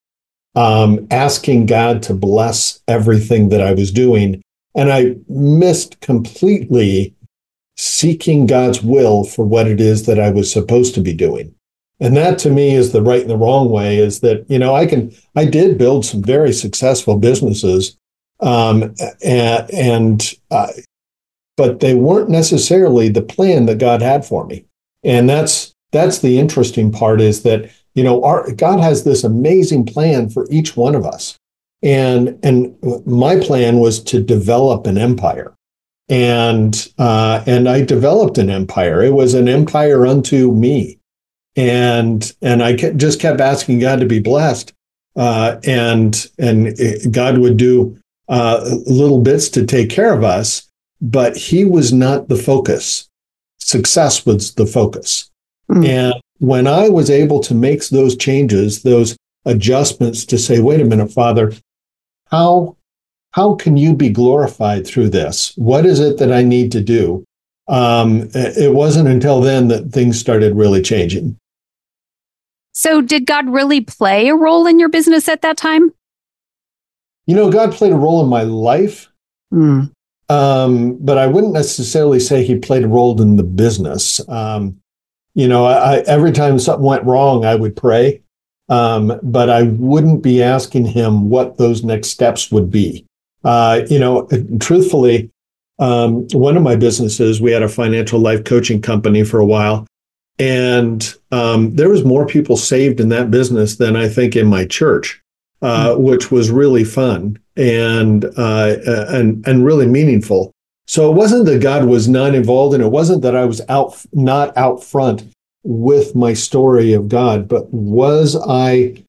um, 0.54 1.06
asking 1.10 1.66
God 1.66 2.02
to 2.04 2.14
bless 2.14 2.80
everything 2.88 3.48
that 3.50 3.60
I 3.60 3.72
was 3.72 3.90
doing. 3.90 4.42
And 4.74 4.92
I 4.92 5.16
missed 5.28 6.00
completely 6.00 7.14
seeking 7.76 8.46
God's 8.46 8.82
will 8.82 9.24
for 9.24 9.44
what 9.44 9.66
it 9.66 9.80
is 9.80 10.06
that 10.06 10.20
I 10.20 10.30
was 10.30 10.52
supposed 10.52 10.94
to 10.94 11.00
be 11.00 11.14
doing. 11.14 11.54
And 12.00 12.16
that 12.16 12.38
to 12.40 12.50
me 12.50 12.74
is 12.74 12.92
the 12.92 13.02
right 13.02 13.20
and 13.20 13.30
the 13.30 13.36
wrong 13.36 13.70
way 13.70 13.98
is 13.98 14.20
that, 14.20 14.44
you 14.50 14.58
know, 14.58 14.74
I 14.74 14.86
can, 14.86 15.14
I 15.36 15.44
did 15.44 15.78
build 15.78 16.04
some 16.04 16.22
very 16.22 16.52
successful 16.52 17.16
businesses. 17.16 17.96
Um, 18.42 18.94
and, 19.24 19.70
and 19.72 20.34
uh, 20.50 20.68
but 21.56 21.80
they 21.80 21.94
weren't 21.94 22.28
necessarily 22.28 23.08
the 23.08 23.22
plan 23.22 23.66
that 23.66 23.78
God 23.78 24.02
had 24.02 24.24
for 24.24 24.46
me. 24.46 24.64
And 25.04 25.28
that's, 25.28 25.72
that's 25.92 26.18
the 26.18 26.38
interesting 26.38 26.90
part 26.90 27.20
is 27.20 27.42
that 27.42 27.70
you 27.94 28.02
know, 28.02 28.22
our, 28.24 28.50
God 28.52 28.80
has 28.80 29.04
this 29.04 29.24
amazing 29.24 29.86
plan 29.86 30.30
for 30.30 30.46
each 30.50 30.76
one 30.76 30.94
of 30.94 31.04
us. 31.04 31.36
And, 31.82 32.38
and 32.42 32.76
my 33.06 33.38
plan 33.38 33.78
was 33.78 34.02
to 34.04 34.22
develop 34.22 34.86
an 34.86 34.96
empire. 34.96 35.52
And, 36.08 36.88
uh, 36.98 37.42
and 37.46 37.68
I 37.68 37.82
developed 37.82 38.38
an 38.38 38.50
empire. 38.50 39.02
It 39.02 39.12
was 39.12 39.34
an 39.34 39.48
empire 39.48 40.06
unto 40.06 40.52
me. 40.52 40.98
And, 41.56 42.32
and 42.40 42.62
I 42.62 42.74
just 42.74 43.20
kept 43.20 43.40
asking 43.40 43.80
God 43.80 44.00
to 44.00 44.06
be 44.06 44.20
blessed. 44.20 44.72
Uh, 45.16 45.56
and, 45.64 46.26
and 46.38 47.12
God 47.12 47.38
would 47.38 47.56
do, 47.56 47.98
uh, 48.32 48.78
little 48.86 49.20
bits 49.20 49.50
to 49.50 49.66
take 49.66 49.90
care 49.90 50.14
of 50.14 50.24
us, 50.24 50.66
but 51.02 51.36
he 51.36 51.66
was 51.66 51.92
not 51.92 52.28
the 52.28 52.36
focus. 52.36 53.06
Success 53.58 54.24
was 54.24 54.54
the 54.54 54.64
focus. 54.64 55.30
Mm. 55.70 55.86
And 55.86 56.14
when 56.38 56.66
I 56.66 56.88
was 56.88 57.10
able 57.10 57.40
to 57.40 57.54
make 57.54 57.86
those 57.88 58.16
changes, 58.16 58.82
those 58.82 59.16
adjustments 59.44 60.24
to 60.24 60.38
say, 60.38 60.60
wait 60.60 60.80
a 60.80 60.84
minute, 60.84 61.12
Father, 61.12 61.52
how 62.30 62.76
how 63.32 63.54
can 63.54 63.76
you 63.76 63.94
be 63.94 64.08
glorified 64.08 64.86
through 64.86 65.10
this? 65.10 65.52
What 65.56 65.84
is 65.84 66.00
it 66.00 66.18
that 66.18 66.32
I 66.32 66.42
need 66.42 66.72
to 66.72 66.80
do? 66.80 67.24
Um, 67.68 68.30
it 68.34 68.72
wasn't 68.74 69.08
until 69.08 69.40
then 69.40 69.68
that 69.68 69.90
things 69.90 70.18
started 70.18 70.54
really 70.56 70.82
changing. 70.82 71.38
So, 72.72 73.00
did 73.02 73.26
God 73.26 73.48
really 73.48 73.80
play 73.82 74.28
a 74.28 74.34
role 74.34 74.66
in 74.66 74.78
your 74.78 74.88
business 74.88 75.28
at 75.28 75.42
that 75.42 75.56
time? 75.56 75.92
You 77.26 77.36
know, 77.36 77.50
God 77.50 77.72
played 77.72 77.92
a 77.92 77.96
role 77.96 78.22
in 78.22 78.28
my 78.28 78.42
life, 78.42 79.08
mm. 79.52 79.90
um, 80.28 80.96
but 80.98 81.18
I 81.18 81.26
wouldn't 81.26 81.52
necessarily 81.52 82.20
say 82.20 82.44
He 82.44 82.56
played 82.56 82.84
a 82.84 82.88
role 82.88 83.20
in 83.20 83.36
the 83.36 83.44
business. 83.44 84.26
Um, 84.28 84.80
you 85.34 85.48
know, 85.48 85.64
I, 85.64 85.98
every 86.00 86.32
time 86.32 86.58
something 86.58 86.84
went 86.84 87.04
wrong, 87.04 87.44
I 87.44 87.54
would 87.54 87.76
pray, 87.76 88.22
um, 88.68 89.18
but 89.22 89.48
I 89.48 89.62
wouldn't 89.62 90.22
be 90.22 90.42
asking 90.42 90.86
him 90.86 91.30
what 91.30 91.56
those 91.56 91.84
next 91.84 92.08
steps 92.08 92.50
would 92.50 92.70
be. 92.70 93.06
Uh, 93.44 93.82
you 93.88 93.98
know, 93.98 94.28
truthfully, 94.60 95.30
um, 95.78 96.26
one 96.32 96.56
of 96.56 96.62
my 96.62 96.76
businesses, 96.76 97.40
we 97.40 97.50
had 97.50 97.62
a 97.62 97.68
financial 97.68 98.20
life 98.20 98.44
coaching 98.44 98.82
company 98.82 99.24
for 99.24 99.40
a 99.40 99.46
while, 99.46 99.86
and 100.38 101.14
um, 101.30 101.74
there 101.74 101.88
was 101.88 102.04
more 102.04 102.26
people 102.26 102.56
saved 102.56 103.00
in 103.00 103.08
that 103.08 103.30
business 103.30 103.76
than 103.76 103.96
I 103.96 104.08
think 104.08 104.36
in 104.36 104.46
my 104.46 104.66
church, 104.66 105.21
uh, 105.62 105.90
mm-hmm. 105.90 106.02
which 106.02 106.30
was 106.30 106.50
really 106.50 106.84
fun 106.84 107.38
and 107.56 108.24
uh, 108.36 108.76
and 109.08 109.46
and 109.46 109.64
really 109.64 109.86
meaningful. 109.86 110.52
So 110.86 111.10
it 111.10 111.14
wasn't 111.14 111.46
that 111.46 111.62
God 111.62 111.86
was 111.86 112.08
not 112.08 112.34
involved, 112.34 112.74
and 112.74 112.82
it 112.82 112.90
wasn't 112.90 113.22
that 113.22 113.36
I 113.36 113.44
was 113.44 113.60
out 113.68 114.04
not 114.12 114.56
out 114.56 114.82
front 114.82 115.24
with 115.64 116.14
my 116.14 116.34
story 116.34 116.92
of 116.92 117.08
God, 117.08 117.48
but 117.48 117.72
was 117.72 118.36
I 118.48 119.02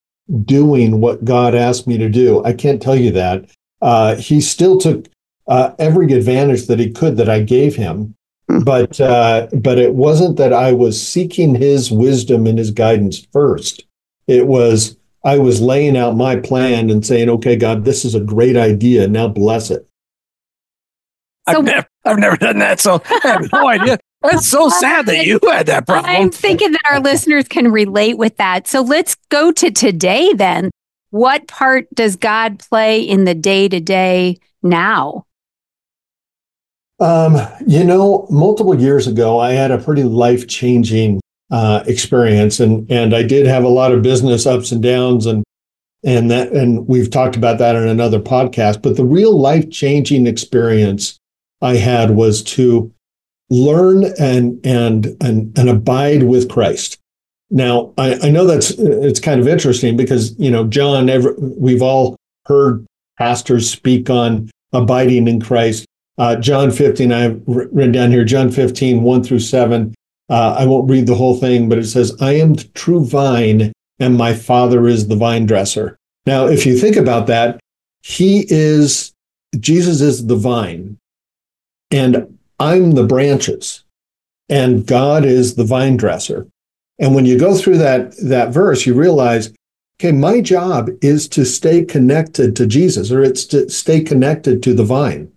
doing 0.46 1.02
what 1.02 1.26
God 1.26 1.56
asked 1.56 1.88
me 1.88 1.98
to 1.98 2.10
do? 2.10 2.44
I 2.46 2.54
can't 2.54 2.82
tell 2.82 2.96
you 2.96 3.12
that. 3.12 3.46
Uh, 3.82 4.16
he 4.16 4.40
still 4.40 4.78
took 4.78 5.08
uh, 5.48 5.74
every 5.80 6.14
advantage 6.14 6.68
that 6.68 6.80
he 6.80 6.92
could 6.92 7.18
that 7.18 7.30
I 7.30 7.42
gave 7.42 7.76
him, 7.76 8.16
hmm. 8.50 8.60
but 8.60 9.02
uh, 9.02 9.48
but 9.54 9.78
it 9.78 9.96
wasn't 9.96 10.38
that 10.38 10.54
I 10.54 10.72
was 10.72 11.06
seeking 11.06 11.56
his 11.56 11.92
wisdom 11.92 12.48
and 12.48 12.58
his 12.58 12.72
guidance 12.72 13.26
first. 13.34 13.84
It 14.28 14.48
was 14.48 14.96
I 15.24 15.38
was 15.38 15.62
laying 15.62 15.96
out 15.96 16.16
my 16.16 16.36
plan 16.36 16.90
and 16.90 17.06
saying, 17.06 17.30
okay, 17.30 17.56
God, 17.56 17.86
this 17.86 18.04
is 18.04 18.14
a 18.14 18.20
great 18.20 18.58
idea. 18.58 19.08
Now 19.08 19.28
bless 19.28 19.72
it. 19.72 19.88
I've, 21.46 21.64
never, 21.64 21.88
I've 22.06 22.20
never 22.20 22.38
done 22.38 22.60
that, 22.60 22.80
so 22.80 23.02
I 23.06 23.20
have 23.24 23.52
no 23.52 23.68
idea. 23.70 23.98
That's 24.22 24.50
so 24.50 24.70
sad 24.70 25.06
that 25.08 25.26
you 25.26 25.40
had 25.44 25.66
that 25.66 25.86
problem. 25.86 26.14
I'm 26.14 26.32
thinking 26.32 26.72
that 26.72 26.82
our 26.90 27.02
listeners 27.02 27.48
can 27.48 27.72
relate 27.72 28.18
with 28.18 28.38
that. 28.38 28.68
So 28.68 28.82
let's 28.82 29.16
go 29.30 29.52
to 29.52 29.70
today 29.70 30.34
then. 30.34 30.72
What 31.10 31.48
part 31.48 31.88
does 31.94 32.16
God 32.16 32.60
play 32.60 33.02
in 33.02 33.26
the 33.26 33.36
day 33.36 33.68
to 33.68 33.80
day 33.80 34.38
now? 34.62 35.26
Um, 37.00 37.38
you 37.68 37.84
know, 37.84 38.26
multiple 38.30 38.80
years 38.80 39.08
ago, 39.08 39.40
I 39.40 39.52
had 39.52 39.72
a 39.72 39.78
pretty 39.78 40.04
life 40.04 40.48
changing 40.48 41.20
uh, 41.54 41.84
experience, 41.86 42.60
and 42.60 42.90
and 42.92 43.16
I 43.16 43.22
did 43.22 43.46
have 43.46 43.64
a 43.64 43.70
lot 43.70 43.92
of 43.92 44.02
business 44.02 44.48
ups 44.48 44.72
and 44.72 44.82
downs, 44.82 45.28
and 45.28 45.44
and 46.04 46.32
that 46.32 46.52
and 46.52 46.88
we've 46.88 47.12
talked 47.12 47.36
about 47.36 47.60
that 47.60 47.76
in 47.76 47.88
another 47.88 48.20
podcast. 48.20 48.82
But 48.82 48.98
the 48.98 49.06
real 49.06 49.40
life 49.40 49.70
changing 49.70 50.26
experience 50.26 51.16
I 51.62 51.76
had 51.76 52.12
was 52.12 52.42
to 52.44 52.92
learn 53.52 54.06
and 54.20 54.60
and 54.66 55.16
and 55.22 55.56
and 55.56 55.70
abide 55.70 56.24
with 56.24 56.50
Christ. 56.50 56.98
Now, 57.52 57.94
I, 58.00 58.16
I 58.24 58.30
know 58.32 58.48
that's 58.48 58.72
it's 58.72 59.20
kind 59.20 59.40
of 59.40 59.48
interesting 59.48 59.96
because 59.96 60.38
you 60.40 60.50
know 60.50 60.66
John. 60.66 61.08
Ever, 61.08 61.36
we've 61.38 61.84
all 61.84 62.18
heard 62.48 62.84
pastors 63.20 63.70
speak 63.70 64.10
on 64.10 64.50
abiding 64.72 65.28
in 65.28 65.40
Christ. 65.40 65.86
Uh, 66.18 66.36
John 66.36 66.70
15, 66.72 67.12
I've 67.12 67.42
written 67.48 67.92
down 67.92 68.12
here, 68.12 68.24
John 68.24 68.52
15, 68.52 69.02
1 69.02 69.24
through 69.24 69.40
7. 69.40 69.96
Uh, 70.34 70.56
I 70.58 70.66
won't 70.66 70.90
read 70.90 71.06
the 71.06 71.14
whole 71.14 71.38
thing, 71.38 71.70
but 71.70 71.78
it 71.78 71.86
says, 71.86 72.20
I 72.20 72.34
am 72.34 72.56
the 72.56 72.64
true 72.74 73.06
vine, 73.06 73.72
and 74.00 74.18
my 74.18 74.34
father 74.34 74.88
is 74.88 75.08
the 75.08 75.16
vine 75.16 75.46
dresser. 75.46 75.96
Now, 76.26 76.48
if 76.48 76.66
you 76.66 76.76
think 76.76 76.96
about 76.96 77.28
that, 77.28 77.60
he 78.02 78.48
is, 78.50 79.14
Jesus 79.60 80.02
is 80.02 80.26
the 80.26 80.36
vine, 80.36 80.98
and 81.92 82.40
I'm 82.60 82.94
the 82.94 83.04
branches, 83.04 83.84
and 84.50 84.88
God 84.88 85.24
is 85.24 85.54
the 85.54 85.66
vine 85.66 85.98
dresser. 85.98 86.48
And 86.98 87.14
when 87.14 87.28
you 87.28 87.38
go 87.38 87.56
through 87.56 87.78
that, 87.78 88.18
that 88.18 88.50
verse, 88.50 88.88
you 88.88 88.96
realize, 88.96 89.54
okay, 90.00 90.14
my 90.14 90.42
job 90.42 90.90
is 91.04 91.28
to 91.30 91.46
stay 91.46 91.86
connected 91.86 92.56
to 92.56 92.66
Jesus, 92.66 93.12
or 93.12 93.22
it's 93.22 93.46
to 93.46 93.70
stay 93.70 94.02
connected 94.02 94.64
to 94.64 94.74
the 94.74 94.84
vine. 94.84 95.32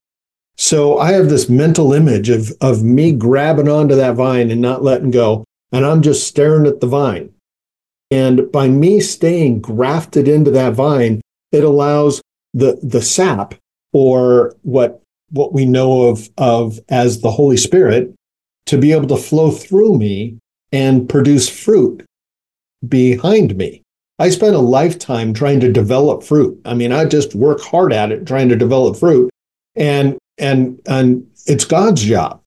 So 0.57 0.99
I 0.99 1.13
have 1.13 1.29
this 1.29 1.49
mental 1.49 1.93
image 1.93 2.29
of, 2.31 2.53
of 2.61 2.83
me 2.83 3.13
grabbing 3.13 3.69
onto 3.69 3.95
that 3.95 4.15
vine 4.15 4.51
and 4.51 4.61
not 4.61 4.83
letting 4.83 5.11
go. 5.11 5.45
And 5.73 5.85
I'm 5.85 6.03
just 6.03 6.27
staring 6.27 6.67
at 6.67 6.81
the 6.81 6.87
vine. 6.87 7.33
And 8.11 8.51
by 8.53 8.69
me 8.69 9.01
staying 9.01 9.61
grafted 9.61 10.29
into 10.29 10.51
that 10.53 10.75
vine, 10.75 11.21
it 11.53 11.65
allows 11.65 12.23
the, 12.55 12.79
the 12.83 13.03
sap 13.03 13.55
or 13.93 14.55
what, 14.63 15.03
what 15.31 15.53
we 15.53 15.67
know 15.67 16.05
of, 16.05 16.29
of 16.39 16.79
as 16.89 17.21
the 17.21 17.31
Holy 17.31 17.57
Spirit 17.57 18.15
to 18.67 18.79
be 18.79 18.93
able 18.93 19.09
to 19.09 19.17
flow 19.17 19.51
through 19.51 19.99
me 19.99 20.39
and 20.73 21.09
produce 21.09 21.49
fruit 21.49 22.05
behind 22.87 23.57
me. 23.57 23.83
I 24.19 24.31
spent 24.31 24.55
a 24.55 24.61
lifetime 24.61 25.35
trying 25.35 25.61
to 25.61 25.73
develop 25.73 26.23
fruit. 26.23 26.59
I 26.65 26.75
mean, 26.75 26.93
I 26.93 27.05
just 27.05 27.35
work 27.35 27.61
hard 27.61 27.93
at 27.93 28.13
it 28.13 28.27
trying 28.27 28.49
to 28.49 28.57
develop 28.57 28.97
fruit. 28.97 29.31
And 29.75 30.17
and 30.38 30.81
and 30.87 31.26
it's 31.47 31.64
God's 31.64 32.02
job. 32.02 32.40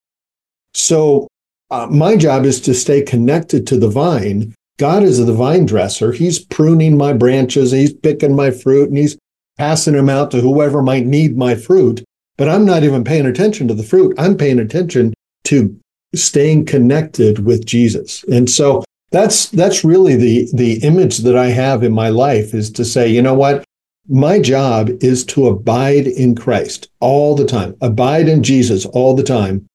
So 0.73 1.27
uh, 1.71 1.87
my 1.87 2.15
job 2.15 2.45
is 2.45 2.61
to 2.61 2.73
stay 2.73 3.01
connected 3.01 3.67
to 3.67 3.77
the 3.77 3.89
vine. 3.89 4.53
God 4.77 5.03
is 5.03 5.23
the 5.23 5.33
vine 5.33 5.65
dresser. 5.65 6.11
He's 6.11 6.39
pruning 6.39 6.97
my 6.97 7.13
branches. 7.13 7.71
He's 7.71 7.93
picking 7.93 8.35
my 8.35 8.51
fruit, 8.51 8.89
and 8.89 8.97
he's 8.97 9.17
passing 9.57 9.93
them 9.93 10.09
out 10.09 10.31
to 10.31 10.41
whoever 10.41 10.81
might 10.81 11.05
need 11.05 11.37
my 11.37 11.55
fruit. 11.55 12.03
But 12.37 12.47
I'm 12.47 12.65
not 12.65 12.83
even 12.83 13.03
paying 13.03 13.25
attention 13.25 13.67
to 13.67 13.73
the 13.73 13.83
fruit. 13.83 14.15
I'm 14.17 14.37
paying 14.37 14.59
attention 14.59 15.13
to 15.45 15.77
staying 16.15 16.65
connected 16.65 17.45
with 17.45 17.65
Jesus. 17.65 18.23
And 18.31 18.49
so 18.49 18.83
that's 19.11 19.49
that's 19.49 19.83
really 19.83 20.15
the 20.15 20.47
the 20.53 20.75
image 20.83 21.19
that 21.19 21.35
I 21.35 21.47
have 21.47 21.83
in 21.83 21.91
my 21.91 22.09
life 22.09 22.53
is 22.53 22.71
to 22.71 22.85
say, 22.85 23.09
you 23.09 23.21
know 23.21 23.33
what? 23.33 23.65
My 24.09 24.39
job 24.39 24.89
is 25.01 25.23
to 25.25 25.47
abide 25.47 26.07
in 26.07 26.33
Christ 26.33 26.89
all 26.99 27.35
the 27.35 27.45
time, 27.45 27.75
abide 27.79 28.27
in 28.27 28.41
Jesus 28.41 28.87
all 28.87 29.15
the 29.15 29.23
time, 29.23 29.67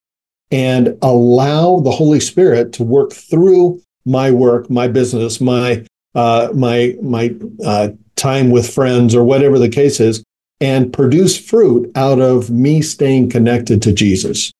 and 0.50 0.98
allow 1.02 1.78
the 1.78 1.92
Holy 1.92 2.18
Spirit 2.18 2.72
to 2.74 2.82
work 2.82 3.12
through 3.12 3.80
my 4.04 4.32
work, 4.32 4.68
my 4.68 4.88
business, 4.88 5.40
my 5.40 5.86
uh, 6.16 6.50
my 6.52 6.96
my 7.00 7.34
uh, 7.64 7.88
time 8.16 8.50
with 8.50 8.72
friends, 8.72 9.14
or 9.14 9.22
whatever 9.22 9.58
the 9.58 9.68
case 9.68 10.00
is, 10.00 10.24
and 10.60 10.92
produce 10.92 11.38
fruit 11.38 11.90
out 11.94 12.20
of 12.20 12.50
me 12.50 12.82
staying 12.82 13.30
connected 13.30 13.82
to 13.82 13.92
Jesus. 13.92 14.52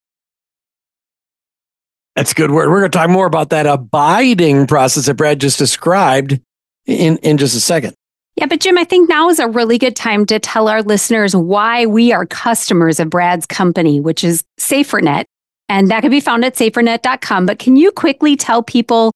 That's 2.14 2.31
a 2.31 2.35
good 2.35 2.52
word. 2.52 2.71
We're 2.71 2.78
going 2.78 2.93
to 2.93 2.99
talk 2.99 3.11
more 3.11 3.26
about 3.26 3.50
that 3.50 3.66
abiding 3.66 4.69
process 4.69 5.07
that 5.07 5.14
Brad 5.14 5.40
just 5.40 5.59
described 5.59 6.40
in, 6.87 7.16
in 7.19 7.38
just 7.38 7.57
a 7.57 7.61
second. 7.61 7.95
Yeah, 8.37 8.47
but 8.47 8.61
Jim, 8.61 8.76
I 8.76 8.85
think 8.85 9.09
now 9.09 9.29
is 9.29 9.38
a 9.38 9.49
really 9.49 9.79
good 9.79 9.95
time 9.95 10.26
to 10.26 10.38
tell 10.41 10.69
our 10.69 10.83
listeners 10.83 11.37
why 11.37 11.87
we 11.87 12.12
are 12.12 12.26
customers 12.26 12.99
of 12.99 13.11
Brad's 13.11 13.47
company, 13.47 14.00
which 14.00 14.25
is 14.25 14.43
SaferNet. 14.59 15.25
And 15.69 15.91
that 15.91 16.03
can 16.03 16.11
be 16.11 16.21
found 16.21 16.45
at 16.45 16.57
safernet.com. 16.57 17.47
But 17.47 17.59
can 17.59 17.76
you 17.76 17.93
quickly 17.93 18.37
tell 18.37 18.62
people 18.62 19.12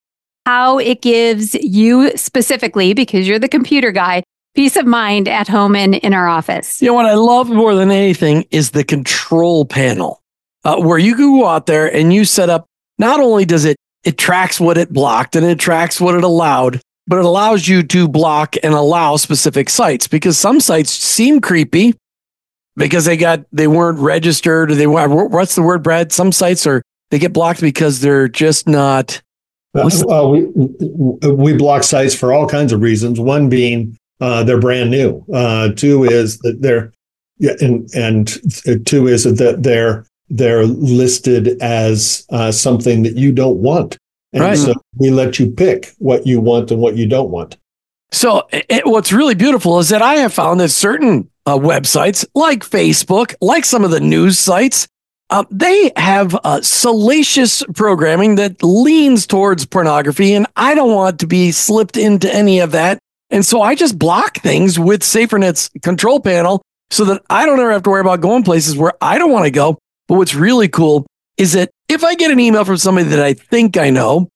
how 0.47 0.79
it 0.79 1.03
gives 1.03 1.55
you 1.55 2.17
specifically, 2.17 2.95
because 2.95 3.29
you're 3.29 3.39
the 3.39 3.49
computer 3.49 3.91
guy, 3.91 4.23
peace 4.55 4.77
of 4.77 4.87
mind 4.87 5.29
at 5.29 5.49
home 5.49 5.75
and 5.77 5.97
in 5.97 6.15
our 6.15 6.29
office? 6.29 6.81
You 6.81 6.89
know 6.89 6.95
what 6.95 7.07
I 7.07 7.15
love 7.15 7.51
more 7.51 7.75
than 7.75 7.91
anything 7.91 8.47
is 8.51 8.71
the 8.71 8.85
control 8.85 9.67
panel, 9.67 10.23
uh, 10.65 10.81
where 10.81 10.99
you 10.99 11.15
can 11.17 11.39
go 11.39 11.47
out 11.47 11.67
there 11.67 11.93
and 11.93 12.13
you 12.13 12.25
set 12.25 12.49
up. 12.49 12.67
Not 12.99 13.21
only 13.21 13.45
does 13.45 13.65
it 13.65 13.77
it 14.05 14.17
tracks 14.17 14.61
what 14.61 14.79
it 14.79 14.93
blocked 14.93 15.37
and 15.37 15.45
it 15.45 15.59
tracks 15.59 16.01
what 16.01 16.15
it 16.15 16.25
allowed, 16.25 16.81
but 17.09 17.19
it 17.19 17.25
allows 17.25 17.67
you 17.67 17.83
to 17.83 18.07
block 18.07 18.55
and 18.63 18.75
allow 18.75 19.17
specific 19.17 19.69
sites 19.69 20.07
because 20.07 20.39
some 20.39 20.61
sites 20.61 20.93
seem 20.93 21.41
creepy 21.41 21.95
because 22.77 23.07
they 23.07 23.17
got 23.17 23.45
they 23.51 23.67
weren't 23.67 23.99
registered 23.99 24.71
or 24.71 24.75
they 24.77 24.87
what's 24.87 25.57
the 25.57 25.63
word 25.63 25.83
brad 25.83 26.13
some 26.13 26.31
sites 26.31 26.67
are 26.67 26.83
they 27.11 27.19
get 27.19 27.33
blocked 27.33 27.61
because 27.61 28.01
they're 28.01 28.29
just 28.29 28.69
not 28.69 29.21
the- 30.01 30.07
well, 30.07 30.31
we 30.33 31.29
we 31.33 31.57
block 31.57 31.83
sites 31.83 32.15
for 32.15 32.33
all 32.33 32.49
kinds 32.49 32.73
of 32.73 32.81
reasons. 32.81 33.21
One 33.21 33.49
being 33.49 33.97
uh, 34.21 34.43
they're 34.45 34.59
brand 34.61 34.91
new. 34.91 35.25
Uh, 35.33 35.71
two 35.73 36.05
is 36.05 36.39
that 36.39 36.63
they're 36.63 36.93
yeah, 37.39 37.53
and 37.61 37.89
and 37.95 38.87
two 38.87 39.07
is 39.07 39.25
that 39.25 39.63
they're 39.63 40.07
they're 40.31 40.65
listed 40.67 41.61
as 41.63 42.27
uh, 42.31 42.51
something 42.51 43.03
that 43.03 43.17
you 43.17 43.33
don't 43.33 43.59
want, 43.59 43.97
and 44.33 44.43
Right. 44.43 44.59
so 44.59 44.75
we 44.97 45.11
let 45.11 45.39
you 45.39 45.51
pick 45.51 45.93
what 45.99 46.27
you 46.27 46.41
want 46.41 46.71
and 46.71 46.81
what 46.81 46.97
you 46.97 47.07
don't 47.07 47.31
want. 47.31 47.57
So, 48.11 48.47
it, 48.53 48.87
what's 48.87 49.13
really 49.13 49.35
beautiful 49.35 49.79
is 49.79 49.91
that 49.91 50.01
I 50.01 50.15
have 50.17 50.33
found 50.33 50.61
that 50.61 50.71
certain 50.71 51.29
uh, 51.45 51.59
websites, 51.59 52.25
like 52.35 52.61
Facebook, 52.61 53.35
like 53.43 53.65
some 53.67 53.85
of 53.85 53.91
the 53.91 54.01
news 54.01 54.39
sites, 54.39 54.89
uh, 55.31 55.45
they 55.51 55.93
have 55.97 56.35
uh, 56.43 56.63
salacious 56.63 57.63
programming 57.75 58.37
that 58.37 58.63
leans 58.63 59.27
towards 59.27 59.67
pornography, 59.67 60.33
and 60.33 60.47
I 60.57 60.75
don't 60.75 60.95
want 60.95 61.21
to 61.21 61.27
be 61.27 61.53
slipped 61.53 61.99
into 61.99 62.35
any 62.35 62.61
of 62.61 62.73
that. 62.73 62.99
And 63.29 63.45
so 63.45 63.61
I 63.61 63.75
just 63.75 63.99
block 63.99 64.39
things 64.39 64.79
with 64.79 65.03
SaferNet's 65.03 65.69
control 65.83 66.19
panel 66.19 66.63
so 66.91 67.05
that 67.05 67.23
I 67.29 67.45
don't 67.45 67.61
ever 67.61 67.73
have 67.73 67.83
to 67.83 67.91
worry 67.91 68.01
about 68.01 68.23
going 68.23 68.43
places 68.43 68.75
where 68.75 68.95
I 69.03 69.19
don't 69.19 69.31
want 69.31 69.45
to 69.45 69.51
go. 69.51 69.79
But 70.07 70.15
what's 70.15 70.35
really 70.35 70.69
cool 70.69 71.05
is 71.37 71.53
that 71.53 71.69
if 71.89 72.05
I 72.05 72.15
get 72.15 72.31
an 72.31 72.41
email 72.41 72.65
from 72.65 72.77
somebody 72.77 73.09
that 73.09 73.21
I 73.21 73.35
think 73.35 73.77
I 73.77 73.91
know, 73.91 74.29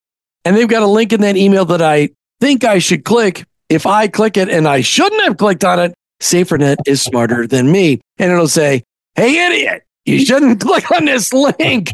and 0.44 0.56
they've 0.56 0.68
got 0.68 0.82
a 0.82 0.87
link 0.87 1.12
in 1.12 1.21
that 1.21 1.37
email 1.37 1.64
that 1.66 1.82
I 1.82 2.11
think 2.40 2.64
I 2.64 2.78
should 2.78 3.04
click, 3.04 3.44
if 3.68 3.87
I 3.87 4.09
click 4.09 4.37
it 4.37 4.49
and 4.49 4.66
I 4.66 4.80
shouldn't 4.80 5.23
have 5.25 5.37
clicked 5.37 5.64
on 5.64 5.78
it, 5.78 5.94
SaferNet 6.21 6.76
is 6.87 7.02
smarter 7.02 7.47
than 7.47 7.71
me. 7.71 8.00
And 8.18 8.32
it'll 8.32 8.49
say, 8.49 8.82
Hey, 9.14 9.47
idiot, 9.47 9.82
you 10.04 10.25
shouldn't 10.25 10.61
click 10.61 10.90
on 10.90 11.04
this 11.04 11.32
link. 11.32 11.90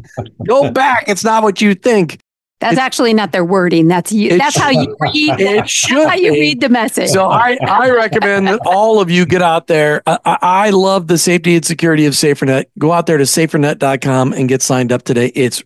Go 0.47 0.71
back. 0.71 1.05
It's 1.09 1.25
not 1.25 1.43
what 1.43 1.61
you 1.61 1.75
think. 1.75 2.21
That's 2.61 2.79
actually 2.79 3.15
not 3.15 3.31
their 3.31 3.45
wording. 3.45 3.87
That's 3.87 4.11
you. 4.11 4.37
That's 4.37 4.57
how 4.57 4.71
you 4.71 4.97
read. 4.99 5.41
It 5.41 5.57
That's 5.57 5.71
should 5.71 6.09
how 6.09 6.15
you 6.17 6.33
be. 6.33 6.41
read 6.41 6.61
the 6.61 6.69
message. 6.69 7.11
So 7.11 7.29
I, 7.29 7.57
I 7.63 7.91
recommend 7.91 8.49
that 8.49 8.61
all 8.67 9.01
of 9.01 9.11
you 9.11 9.27
get 9.27 9.43
out 9.43 9.69
there. 9.69 10.03
I, 10.07 10.19
I 10.25 10.39
I 10.41 10.71
love 10.71 11.07
the 11.07 11.19
safety 11.19 11.55
and 11.55 11.65
security 11.65 12.05
of 12.07 12.15
SaferNet. 12.15 12.65
Go 12.77 12.91
out 12.91 13.07
there 13.07 13.17
to 13.19 13.25
safernet.com 13.25 14.33
and 14.33 14.49
get 14.49 14.61
signed 14.63 14.91
up 14.91 15.03
today. 15.05 15.31
It's 15.37 15.63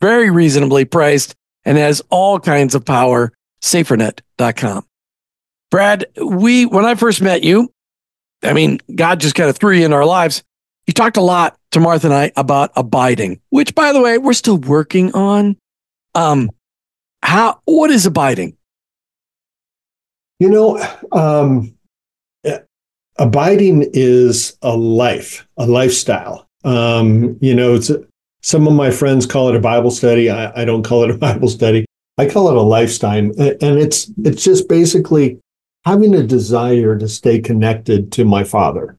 very 0.00 0.30
reasonably 0.30 0.86
priced 0.86 1.34
and 1.66 1.76
has 1.76 2.00
all 2.08 2.40
kinds 2.40 2.74
of 2.74 2.84
power. 2.84 3.32
Safernet.com. 3.62 4.86
Brad, 5.70 6.06
we 6.16 6.64
when 6.66 6.84
I 6.86 6.94
first 6.94 7.20
met 7.20 7.42
you, 7.42 7.70
I 8.42 8.54
mean, 8.54 8.78
God 8.94 9.20
just 9.20 9.34
kind 9.34 9.50
of 9.50 9.56
threw 9.56 9.72
you 9.76 9.84
in 9.84 9.92
our 9.92 10.06
lives. 10.06 10.42
You 10.86 10.94
talked 10.94 11.16
a 11.16 11.22
lot 11.22 11.56
to 11.72 11.80
Martha 11.80 12.06
and 12.08 12.14
I 12.14 12.32
about 12.36 12.72
abiding, 12.74 13.40
which 13.50 13.74
by 13.74 13.92
the 13.92 14.00
way, 14.00 14.16
we're 14.18 14.32
still 14.32 14.58
working 14.58 15.12
on. 15.12 15.56
Um, 16.14 16.50
how 17.22 17.60
what 17.64 17.90
is 17.90 18.06
abiding? 18.06 18.56
You 20.38 20.50
know, 20.50 20.84
um, 21.12 21.74
abiding 23.18 23.88
is 23.92 24.56
a 24.62 24.76
life, 24.76 25.46
a 25.56 25.66
lifestyle. 25.66 26.46
Um, 26.64 27.38
you 27.40 27.54
know, 27.54 27.74
it's 27.74 27.90
some 28.42 28.66
of 28.66 28.72
my 28.72 28.90
friends 28.90 29.26
call 29.26 29.48
it 29.48 29.56
a 29.56 29.60
Bible 29.60 29.90
study. 29.90 30.30
I, 30.30 30.62
I 30.62 30.64
don't 30.64 30.82
call 30.82 31.04
it 31.04 31.10
a 31.10 31.18
Bible 31.28 31.48
study. 31.48 31.86
I 32.18 32.28
call 32.28 32.48
it 32.50 32.56
a 32.56 32.62
lifestyle, 32.62 33.18
and 33.18 33.34
it's 33.38 34.10
it's 34.18 34.44
just 34.44 34.68
basically 34.68 35.38
having 35.84 36.14
a 36.14 36.22
desire 36.22 36.96
to 36.98 37.08
stay 37.08 37.40
connected 37.40 38.12
to 38.12 38.24
my 38.24 38.44
Father. 38.44 38.96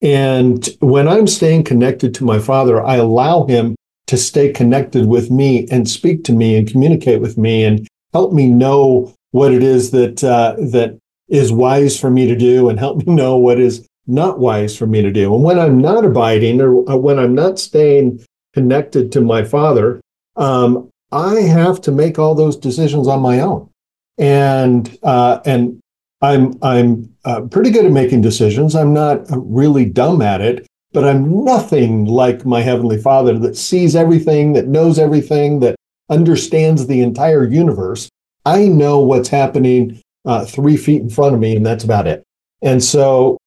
And 0.00 0.66
when 0.80 1.06
I'm 1.06 1.26
staying 1.26 1.64
connected 1.64 2.14
to 2.14 2.24
my 2.24 2.38
Father, 2.38 2.82
I 2.82 2.96
allow 2.96 3.46
Him 3.46 3.76
to 4.06 4.16
stay 4.16 4.52
connected 4.52 5.06
with 5.06 5.30
me 5.30 5.66
and 5.70 5.88
speak 5.88 6.24
to 6.24 6.32
me 6.32 6.56
and 6.56 6.70
communicate 6.70 7.20
with 7.20 7.38
me 7.38 7.64
and 7.64 7.86
help 8.12 8.32
me 8.32 8.46
know 8.46 9.14
what 9.30 9.52
it 9.52 9.62
is 9.62 9.90
that 9.90 10.22
uh, 10.22 10.54
that 10.58 10.98
is 11.28 11.50
wise 11.50 11.98
for 11.98 12.10
me 12.10 12.26
to 12.26 12.36
do 12.36 12.68
and 12.68 12.78
help 12.78 12.98
me 13.06 13.14
know 13.14 13.36
what 13.36 13.58
is 13.58 13.86
not 14.06 14.38
wise 14.38 14.76
for 14.76 14.86
me 14.86 15.02
to 15.02 15.10
do. 15.10 15.34
And 15.34 15.42
when 15.42 15.58
I'm 15.58 15.78
not 15.78 16.04
abiding 16.04 16.60
or 16.60 16.74
when 16.98 17.18
I'm 17.18 17.34
not 17.34 17.58
staying 17.58 18.24
connected 18.52 19.10
to 19.12 19.20
my 19.20 19.42
Father, 19.44 20.00
um, 20.36 20.90
I 21.10 21.40
have 21.42 21.80
to 21.82 21.92
make 21.92 22.18
all 22.18 22.34
those 22.34 22.56
decisions 22.56 23.08
on 23.08 23.20
my 23.20 23.40
own. 23.40 23.70
And 24.18 24.96
uh, 25.02 25.40
and 25.44 25.80
I'm 26.20 26.58
I'm 26.62 27.14
uh, 27.24 27.42
pretty 27.42 27.70
good 27.70 27.84
at 27.84 27.92
making 27.92 28.20
decisions. 28.20 28.74
I'm 28.74 28.92
not 28.92 29.26
really 29.30 29.84
dumb 29.84 30.22
at 30.22 30.40
it, 30.40 30.66
but 30.94 31.04
I'm 31.04 31.44
nothing 31.44 32.06
like 32.06 32.46
my 32.46 32.60
heavenly 32.60 32.98
Father 32.98 33.36
that 33.40 33.56
sees 33.56 33.96
everything, 33.96 34.52
that 34.52 34.68
knows 34.68 34.98
everything, 34.98 35.58
that 35.60 35.74
understands 36.08 36.86
the 36.86 37.02
entire 37.02 37.44
universe. 37.44 38.08
I 38.46 38.68
know 38.68 39.00
what's 39.00 39.28
happening 39.28 40.00
uh, 40.24 40.44
three 40.44 40.76
feet 40.76 41.02
in 41.02 41.10
front 41.10 41.34
of 41.34 41.40
me, 41.40 41.56
and 41.56 41.66
that's 41.66 41.82
about 41.82 42.06
it. 42.06 42.22
And 42.62 42.82
so 42.82 43.38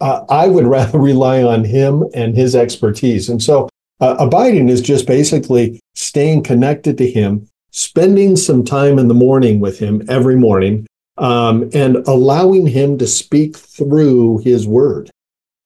uh, 0.00 0.24
I 0.28 0.48
would 0.48 0.66
rather 0.78 0.98
rely 0.98 1.44
on 1.44 1.64
him 1.64 2.04
and 2.12 2.36
his 2.36 2.56
expertise. 2.56 3.28
And 3.28 3.40
so 3.40 3.68
uh, 4.00 4.16
abiding 4.18 4.68
is 4.68 4.82
just 4.82 5.06
basically 5.06 5.80
staying 5.94 6.42
connected 6.42 6.98
to 6.98 7.08
him, 7.08 7.48
spending 7.70 8.34
some 8.34 8.64
time 8.64 8.98
in 8.98 9.06
the 9.06 9.14
morning 9.14 9.60
with 9.60 9.78
him 9.78 10.02
every 10.08 10.36
morning, 10.36 10.86
um, 11.18 11.70
and 11.72 11.98
allowing 12.08 12.66
him 12.66 12.98
to 12.98 13.06
speak 13.06 13.56
through 13.56 14.38
his 14.38 14.66
word. 14.66 15.08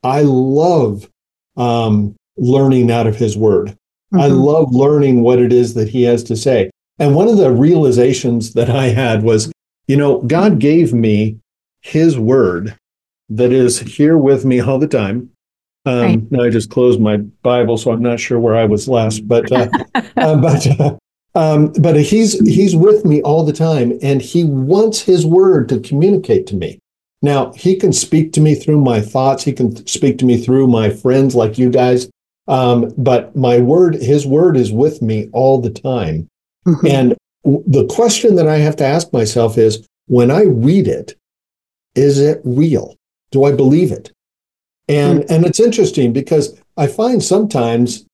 I 0.04 0.22
love 0.22 1.08
um, 1.56 2.14
learning 2.36 2.90
out 2.90 3.06
of 3.06 3.16
his 3.16 3.36
word. 3.36 3.68
Mm-hmm. 3.68 4.20
I 4.20 4.26
love 4.26 4.74
learning 4.74 5.22
what 5.22 5.38
it 5.38 5.52
is 5.52 5.74
that 5.74 5.88
he 5.88 6.02
has 6.04 6.24
to 6.24 6.36
say. 6.36 6.70
And 6.98 7.14
one 7.14 7.28
of 7.28 7.36
the 7.36 7.50
realizations 7.50 8.52
that 8.54 8.68
I 8.68 8.86
had 8.86 9.22
was 9.22 9.50
you 9.90 9.96
know, 9.96 10.20
God 10.20 10.60
gave 10.60 10.94
me 10.94 11.40
his 11.80 12.16
word 12.16 12.76
that 13.28 13.50
is 13.50 13.80
here 13.80 14.16
with 14.16 14.44
me 14.44 14.60
all 14.60 14.78
the 14.78 14.86
time. 14.86 15.30
Um, 15.84 16.00
right. 16.00 16.30
Now 16.30 16.44
I 16.44 16.50
just 16.50 16.70
closed 16.70 17.00
my 17.00 17.16
Bible, 17.16 17.76
so 17.76 17.90
I'm 17.90 18.00
not 18.00 18.20
sure 18.20 18.38
where 18.38 18.54
I 18.54 18.66
was 18.66 18.86
last, 18.86 19.26
but 19.26 19.50
uh, 19.50 19.68
uh, 20.16 20.36
but 20.36 20.80
uh, 20.80 20.96
um, 21.34 21.72
but 21.80 21.96
he's 22.00 22.38
he's 22.46 22.76
with 22.76 23.04
me 23.04 23.20
all 23.22 23.44
the 23.44 23.52
time, 23.52 23.98
and 24.00 24.22
he 24.22 24.44
wants 24.44 25.00
his 25.00 25.26
word 25.26 25.68
to 25.70 25.80
communicate 25.80 26.46
to 26.46 26.54
me. 26.54 26.78
Now 27.22 27.52
he 27.52 27.76
can 27.76 27.92
speak 27.92 28.32
to 28.34 28.40
me 28.40 28.54
through 28.54 28.80
my 28.80 29.00
thoughts. 29.00 29.44
He 29.44 29.52
can 29.52 29.86
speak 29.86 30.18
to 30.18 30.24
me 30.24 30.38
through 30.38 30.66
my 30.68 30.90
friends 30.90 31.34
like 31.34 31.58
you 31.58 31.70
guys. 31.70 32.08
Um, 32.48 32.92
but 32.96 33.36
my 33.36 33.58
word, 33.58 33.94
his 33.94 34.26
word, 34.26 34.56
is 34.56 34.72
with 34.72 35.02
me 35.02 35.28
all 35.32 35.60
the 35.60 35.70
time, 35.70 36.28
mm-hmm. 36.66 36.86
and 36.86 37.16
the 37.44 37.86
question 37.86 38.34
that 38.36 38.48
I 38.48 38.56
have 38.56 38.76
to 38.76 38.84
ask 38.84 39.12
myself 39.12 39.56
is 39.56 39.86
when 40.06 40.30
I 40.30 40.42
read 40.42 40.88
it, 40.88 41.14
is 41.94 42.18
it 42.18 42.40
real? 42.44 42.96
Do 43.30 43.44
I 43.44 43.52
believe 43.52 43.92
it? 43.92 44.10
And 44.88 45.20
mm-hmm. 45.20 45.32
and 45.32 45.46
it's 45.46 45.60
interesting 45.60 46.12
because 46.12 46.60
I 46.76 46.86
find 46.86 47.22
sometimes 47.22 48.04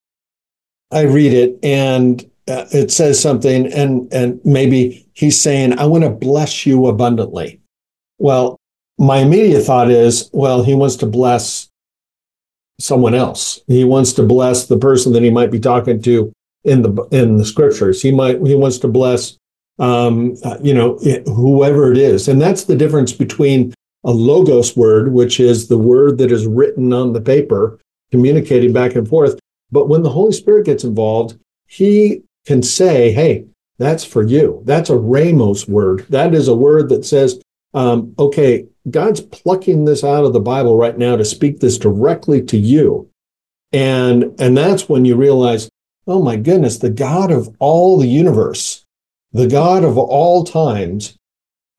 I 0.93 1.03
read 1.03 1.33
it 1.33 1.59
and 1.63 2.23
uh, 2.49 2.67
it 2.73 2.91
says 2.91 3.21
something 3.21 3.73
and 3.73 4.13
and 4.13 4.41
maybe 4.45 5.07
he's 5.15 5.41
saying 5.41 5.79
I 5.79 5.87
want 5.87 6.05
to 6.05 6.11
bless 6.11 6.67
you 6.67 6.87
abundantly. 6.87 7.61
Well, 8.19 8.56
my 8.99 9.19
immediate 9.19 9.63
thought 9.63 9.91
is, 9.91 10.31
well, 10.33 10.63
he 10.63 10.75
wants 10.75 10.97
to 10.97 11.07
bless 11.07 11.69
someone 12.81 13.15
else. 13.15 13.61
He 13.67 13.85
wants 13.85 14.13
to 14.15 14.23
bless 14.23 14.67
the 14.67 14.79
person 14.79 15.13
that 15.13 15.23
he 15.23 15.31
might 15.31 15.51
be 15.51 15.61
talking 15.61 16.01
to 16.03 16.33
in 16.65 16.83
the 16.83 17.03
in 17.11 17.37
the 17.37 17.45
scriptures. 17.45 18.03
He 18.03 18.11
might 18.11 18.45
he 18.45 18.55
wants 18.55 18.79
to 18.79 18.89
bless 18.89 19.39
um, 19.79 20.37
uh, 20.45 20.59
you 20.63 20.75
know 20.75 20.97
whoever 21.27 21.91
it 21.93 21.99
is, 21.99 22.29
and 22.29 22.41
that's 22.41 22.65
the 22.65 22.77
difference 22.77 23.13
between 23.13 23.75
a 24.05 24.11
logos 24.11 24.77
word, 24.77 25.13
which 25.13 25.41
is 25.41 25.69
the 25.69 25.79
word 25.79 26.19
that 26.19 26.31
is 26.31 26.47
written 26.47 26.93
on 26.93 27.13
the 27.13 27.21
paper, 27.21 27.79
communicating 28.11 28.73
back 28.73 28.95
and 28.95 29.09
forth. 29.09 29.39
But 29.73 29.89
when 29.89 30.03
the 30.03 30.11
Holy 30.11 30.33
Spirit 30.33 30.67
gets 30.67 30.85
involved, 30.85 31.39
He 31.67 32.23
can 32.47 32.63
say, 32.63 33.13
"Hey, 33.13 33.47
that's 33.79 34.05
for 34.05 34.23
you." 34.23 34.63
That's 34.65 34.91
a 34.91 34.95
rhema 34.95 35.69
word. 35.69 36.07
That 36.11 36.35
is 36.35 36.49
a 36.49 36.55
word 36.55 36.89
that 36.91 37.05
says, 37.05 37.41
um, 37.75 38.15
"Okay, 38.19 38.67
God's 38.91 39.21
plucking 39.21 39.85
this 39.85 40.05
out 40.05 40.25
of 40.25 40.33
the 40.33 40.41
Bible 40.41 40.77
right 40.77 40.97
now 40.97 41.17
to 41.17 41.25
speak 41.25 41.61
this 41.61 41.79
directly 41.79 42.43
to 42.43 42.57
you." 42.57 43.09
And 43.73 44.35
and 44.39 44.57
that's 44.57 44.89
when 44.89 45.05
you 45.05 45.17
realize 45.17 45.69
oh 46.07 46.23
my 46.23 46.37
goodness, 46.37 46.79
the 46.79 46.91
God 46.91 47.31
of 47.31 47.55
all 47.59 47.99
the 47.99 48.07
universe, 48.07 48.85
the 49.33 49.49
God 49.49 49.85
of 49.85 49.99
all 49.99 50.45
times, 50.45 51.17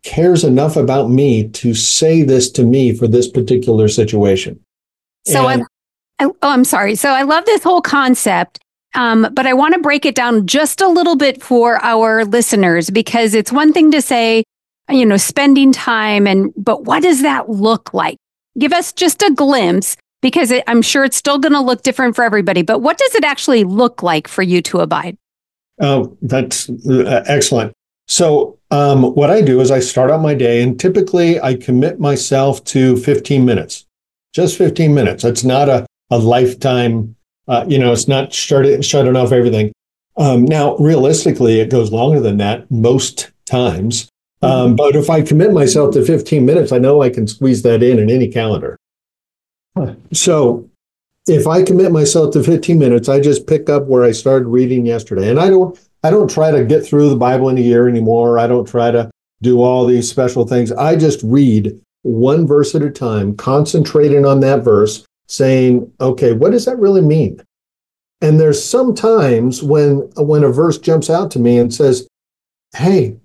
cares 0.04 0.44
enough 0.44 0.76
about 0.76 1.10
me 1.10 1.48
to 1.50 1.74
say 1.74 2.24
this 2.24 2.50
to 2.52 2.64
me 2.64 2.94
for 2.94 3.08
this 3.08 3.28
particular 3.28 3.88
situation. 3.88 4.60
So 5.26 5.48
and, 5.48 5.64
I, 6.20 6.26
I, 6.26 6.28
oh, 6.28 6.36
I'm 6.42 6.64
sorry. 6.64 6.96
So 6.96 7.10
I 7.10 7.24
love 7.24 7.46
this 7.46 7.64
whole 7.64 7.82
concept. 7.82 8.60
Um, 8.94 9.28
but 9.34 9.46
I 9.46 9.54
want 9.54 9.74
to 9.76 9.82
break 9.82 10.06
it 10.06 10.16
down 10.16 10.48
just 10.48 10.82
a 10.82 10.88
little 10.88 11.16
bit 11.16 11.44
for 11.44 11.84
our 11.84 12.26
listeners 12.26 12.90
because 12.90 13.34
it's 13.34 13.52
one 13.52 13.74
thing 13.74 13.92
to 13.92 14.02
say, 14.02 14.44
you 14.90 15.06
know, 15.06 15.18
spending 15.18 15.72
time 15.72 16.28
and, 16.28 16.54
but 16.56 16.86
what 16.86 17.04
does 17.04 17.22
that 17.22 17.50
look 17.50 17.94
like? 17.94 18.18
Give 18.58 18.74
us 18.74 18.94
just 18.94 19.22
a 19.22 19.32
glimpse 19.34 19.98
because 20.22 20.52
it, 20.52 20.64
I'm 20.68 20.82
sure 20.82 21.04
it's 21.04 21.18
still 21.18 21.38
going 21.38 21.54
to 21.54 21.62
look 21.62 21.84
different 21.84 22.16
for 22.16 22.24
everybody. 22.24 22.62
But 22.62 22.80
what 22.80 22.98
does 22.98 23.16
it 23.16 23.24
actually 23.24 23.64
look 23.64 24.02
like 24.02 24.28
for 24.28 24.42
you 24.42 24.62
to 24.64 24.80
abide? 24.80 25.18
Oh, 25.80 26.18
that's 26.22 26.70
uh, 26.70 27.24
excellent. 27.28 27.74
So, 28.08 28.58
um, 28.72 29.04
what 29.16 29.30
I 29.30 29.42
do 29.42 29.60
is 29.60 29.70
I 29.70 29.80
start 29.80 30.12
out 30.12 30.22
my 30.22 30.34
day, 30.34 30.62
and 30.62 30.80
typically 30.80 31.40
I 31.42 31.56
commit 31.56 32.00
myself 32.00 32.64
to 32.66 32.98
15 32.98 33.46
minutes, 33.46 33.86
just 34.34 34.58
15 34.58 34.94
minutes. 34.94 35.24
It's 35.24 35.44
not 35.44 35.70
a, 35.70 35.86
a 36.10 36.18
lifetime, 36.18 37.16
uh, 37.48 37.66
you 37.68 37.78
know, 37.78 37.92
it's 37.92 38.08
not 38.08 38.34
shut, 38.34 38.84
shutting 38.84 39.16
off 39.16 39.32
everything. 39.32 39.72
Um, 40.16 40.46
now, 40.46 40.78
realistically, 40.78 41.60
it 41.60 41.70
goes 41.70 41.92
longer 41.92 42.20
than 42.20 42.38
that 42.38 42.70
most 42.72 43.32
times. 43.46 44.10
Um, 44.42 44.76
but 44.76 44.96
if 44.96 45.10
I 45.10 45.22
commit 45.22 45.52
myself 45.52 45.94
to 45.96 46.06
15 46.06 46.46
minutes, 46.46 46.72
I 46.72 46.78
know 46.78 47.02
I 47.02 47.10
can 47.10 47.28
squeeze 47.28 47.64
that 47.64 47.82
in 47.82 48.00
in 48.00 48.10
any 48.10 48.28
calendar. 48.28 48.78
So 50.14 50.70
if 51.28 51.48
I 51.48 51.64
commit 51.64 51.92
myself 51.92 52.34
to 52.34 52.44
15 52.44 52.78
minutes, 52.80 53.10
I 53.10 53.20
just 53.20 53.48
pick 53.48 53.70
up 53.70 53.86
where 53.86 54.04
I 54.04 54.12
started 54.12 54.48
reading 54.48 54.86
yesterday. 54.86 55.30
And 55.30 55.40
I 55.40 55.50
don't 55.50 55.78
I 56.04 56.12
don't 56.12 56.30
try 56.30 56.52
to 56.52 56.64
get 56.64 56.86
through 56.86 57.10
the 57.10 57.16
Bible 57.16 57.50
in 57.50 57.58
a 57.58 57.62
year 57.62 57.88
anymore. 57.88 58.40
I 58.40 58.48
don't 58.48 58.68
try 58.68 58.92
to 58.92 59.12
do 59.42 59.62
all 59.62 59.86
these 59.86 60.10
special 60.10 60.48
things. 60.48 60.72
I 60.72 60.96
just 60.96 61.22
read 61.24 61.80
one 62.04 62.48
verse 62.48 62.74
at 62.76 62.82
a 62.82 62.90
time, 62.90 63.36
concentrating 63.36 64.26
on 64.26 64.40
that 64.40 64.64
verse, 64.64 65.06
saying, 65.28 65.92
okay, 66.00 66.34
what 66.34 66.52
does 66.52 66.66
that 66.66 66.80
really 66.80 67.02
mean? 67.02 67.42
And 68.22 68.40
there's 68.40 68.64
some 68.64 68.96
times 68.96 69.62
when 69.62 70.10
when 70.16 70.44
a 70.44 70.50
verse 70.50 70.78
jumps 70.78 71.10
out 71.10 71.30
to 71.32 71.40
me 71.40 71.58
and 71.58 71.74
says, 71.74 72.08
hey, 72.76 73.18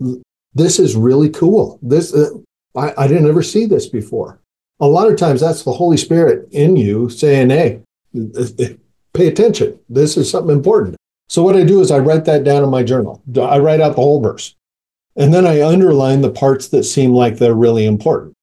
this 0.54 0.78
is 0.78 0.96
really 0.96 1.30
cool. 1.30 1.78
This 1.82 2.14
uh, 2.14 2.30
I, 2.76 2.92
I 2.96 3.08
didn't 3.08 3.28
ever 3.28 3.42
see 3.42 3.66
this 3.66 3.86
before 3.86 4.42
a 4.82 4.86
lot 4.86 5.08
of 5.08 5.16
times 5.16 5.40
that's 5.40 5.62
the 5.62 5.72
Holy 5.72 5.96
Spirit 5.96 6.48
in 6.50 6.74
you 6.74 7.08
saying, 7.08 7.50
hey, 7.50 7.80
pay 9.14 9.28
attention. 9.28 9.78
This 9.88 10.16
is 10.16 10.28
something 10.28 10.54
important. 10.54 10.96
So 11.28 11.44
what 11.44 11.56
I 11.56 11.62
do 11.62 11.80
is 11.80 11.92
I 11.92 12.00
write 12.00 12.24
that 12.24 12.42
down 12.42 12.64
in 12.64 12.68
my 12.68 12.82
journal. 12.82 13.22
I 13.40 13.58
write 13.58 13.80
out 13.80 13.94
the 13.94 14.02
whole 14.02 14.20
verse. 14.20 14.56
And 15.14 15.32
then 15.32 15.46
I 15.46 15.62
underline 15.62 16.20
the 16.20 16.32
parts 16.32 16.68
that 16.68 16.82
seem 16.82 17.12
like 17.12 17.36
they're 17.36 17.54
really 17.54 17.86
important. 17.86 18.34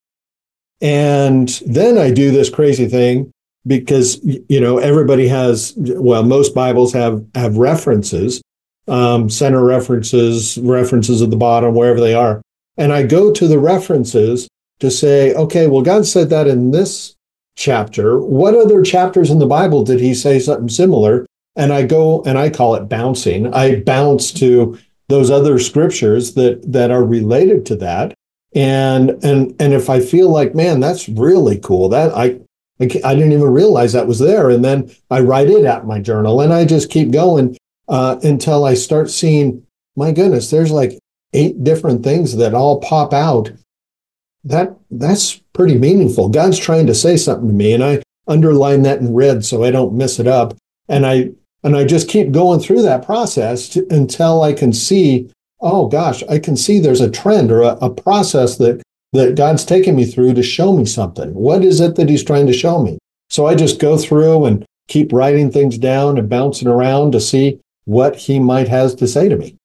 And 0.80 1.48
then 1.66 1.98
I 1.98 2.10
do 2.10 2.30
this 2.30 2.48
crazy 2.48 2.88
thing 2.88 3.30
because 3.66 4.18
you 4.24 4.58
know 4.58 4.78
everybody 4.78 5.28
has 5.28 5.74
well 5.76 6.22
most 6.22 6.54
bibles 6.54 6.94
have 6.94 7.22
have 7.34 7.58
references 7.58 8.40
um, 8.90 9.30
center 9.30 9.64
references 9.64 10.58
references 10.58 11.22
at 11.22 11.30
the 11.30 11.36
bottom 11.36 11.74
wherever 11.74 12.00
they 12.00 12.14
are 12.14 12.42
and 12.76 12.92
i 12.92 13.02
go 13.02 13.32
to 13.32 13.46
the 13.48 13.58
references 13.58 14.48
to 14.80 14.90
say, 14.90 15.32
okay, 15.34 15.66
well, 15.66 15.82
God 15.82 16.06
said 16.06 16.30
that 16.30 16.48
in 16.48 16.72
this 16.72 17.14
chapter. 17.56 18.18
What 18.18 18.54
other 18.54 18.82
chapters 18.82 19.30
in 19.30 19.38
the 19.38 19.46
Bible 19.46 19.84
did 19.84 20.00
he 20.00 20.14
say 20.14 20.38
something 20.38 20.68
similar? 20.68 21.26
And 21.56 21.72
I 21.72 21.82
go 21.82 22.22
and 22.24 22.38
I 22.38 22.50
call 22.50 22.74
it 22.74 22.88
bouncing. 22.88 23.52
I 23.54 23.80
bounce 23.80 24.32
to 24.34 24.78
those 25.08 25.30
other 25.30 25.58
scriptures 25.58 26.34
that 26.34 26.72
that 26.72 26.90
are 26.90 27.04
related 27.04 27.66
to 27.66 27.76
that. 27.76 28.14
And 28.54 29.10
and 29.22 29.54
and 29.60 29.74
if 29.74 29.90
I 29.90 30.00
feel 30.00 30.30
like, 30.30 30.54
man, 30.54 30.80
that's 30.80 31.08
really 31.08 31.58
cool. 31.58 31.88
That 31.90 32.16
I 32.16 32.38
I, 32.80 32.84
I 33.04 33.14
didn't 33.14 33.32
even 33.32 33.52
realize 33.52 33.92
that 33.92 34.06
was 34.06 34.18
there. 34.18 34.48
And 34.48 34.64
then 34.64 34.90
I 35.10 35.20
write 35.20 35.50
it 35.50 35.64
in 35.64 35.86
my 35.86 36.00
journal, 36.00 36.40
and 36.40 36.52
I 36.52 36.64
just 36.64 36.90
keep 36.90 37.10
going 37.10 37.58
uh, 37.90 38.18
until 38.22 38.64
I 38.64 38.74
start 38.74 39.10
seeing, 39.10 39.66
my 39.96 40.12
goodness, 40.12 40.50
there's 40.50 40.70
like 40.70 40.98
eight 41.34 41.62
different 41.62 42.02
things 42.02 42.36
that 42.36 42.54
all 42.54 42.80
pop 42.80 43.12
out. 43.12 43.50
That 44.44 44.74
that's 44.90 45.36
pretty 45.52 45.76
meaningful. 45.76 46.30
God's 46.30 46.58
trying 46.58 46.86
to 46.86 46.94
say 46.94 47.18
something 47.18 47.48
to 47.48 47.52
me, 47.52 47.74
and 47.74 47.84
I 47.84 48.02
underline 48.26 48.82
that 48.82 49.00
in 49.00 49.12
red 49.12 49.44
so 49.44 49.64
I 49.64 49.70
don't 49.70 49.98
mess 49.98 50.18
it 50.18 50.26
up. 50.26 50.56
And 50.88 51.04
I 51.04 51.32
and 51.62 51.76
I 51.76 51.84
just 51.84 52.08
keep 52.08 52.32
going 52.32 52.60
through 52.60 52.80
that 52.82 53.04
process 53.04 53.68
to, 53.70 53.86
until 53.90 54.42
I 54.42 54.54
can 54.54 54.72
see 54.72 55.30
oh 55.60 55.88
gosh, 55.88 56.22
I 56.28 56.38
can 56.38 56.56
see 56.56 56.78
there's 56.78 57.02
a 57.02 57.10
trend 57.10 57.50
or 57.52 57.62
a, 57.62 57.76
a 57.82 57.90
process 57.90 58.56
that 58.56 58.82
that 59.12 59.34
God's 59.34 59.64
taking 59.64 59.96
me 59.96 60.04
through 60.04 60.34
to 60.34 60.42
show 60.42 60.72
me 60.72 60.86
something. 60.86 61.34
What 61.34 61.64
is 61.64 61.80
it 61.80 61.96
that 61.96 62.08
He's 62.08 62.24
trying 62.24 62.46
to 62.46 62.52
show 62.52 62.82
me? 62.82 62.98
So 63.28 63.46
I 63.46 63.54
just 63.54 63.80
go 63.80 63.98
through 63.98 64.44
and 64.44 64.64
keep 64.88 65.12
writing 65.12 65.50
things 65.50 65.78
down 65.78 66.16
and 66.16 66.28
bouncing 66.28 66.68
around 66.68 67.12
to 67.12 67.20
see 67.20 67.60
what 67.90 68.14
He 68.14 68.38
might 68.38 68.68
has 68.68 68.94
to 68.96 69.08
say 69.08 69.28
to 69.28 69.36
me. 69.36 69.56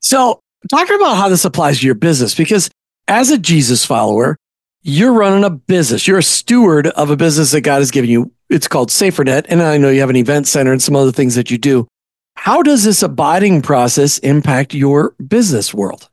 So 0.00 0.40
talk 0.68 0.90
about 0.90 1.16
how 1.16 1.28
this 1.28 1.44
applies 1.44 1.78
to 1.78 1.86
your 1.86 1.94
business 1.94 2.34
because 2.34 2.68
as 3.06 3.30
a 3.30 3.38
Jesus 3.38 3.84
follower, 3.84 4.36
you're 4.82 5.12
running 5.12 5.44
a 5.44 5.50
business. 5.50 6.08
You're 6.08 6.18
a 6.18 6.22
steward 6.22 6.88
of 6.88 7.10
a 7.10 7.16
business 7.16 7.52
that 7.52 7.60
God 7.60 7.78
has 7.78 7.92
given 7.92 8.10
you. 8.10 8.32
It's 8.48 8.66
called 8.66 8.88
SaferNet. 8.88 9.46
And 9.48 9.62
I 9.62 9.76
know 9.76 9.90
you 9.90 10.00
have 10.00 10.10
an 10.10 10.16
event 10.16 10.48
center 10.48 10.72
and 10.72 10.82
some 10.82 10.96
other 10.96 11.12
things 11.12 11.36
that 11.36 11.50
you 11.50 11.58
do. 11.58 11.86
How 12.34 12.62
does 12.62 12.82
this 12.82 13.02
abiding 13.02 13.62
process 13.62 14.18
impact 14.18 14.74
your 14.74 15.10
business 15.24 15.72
world? 15.72 16.08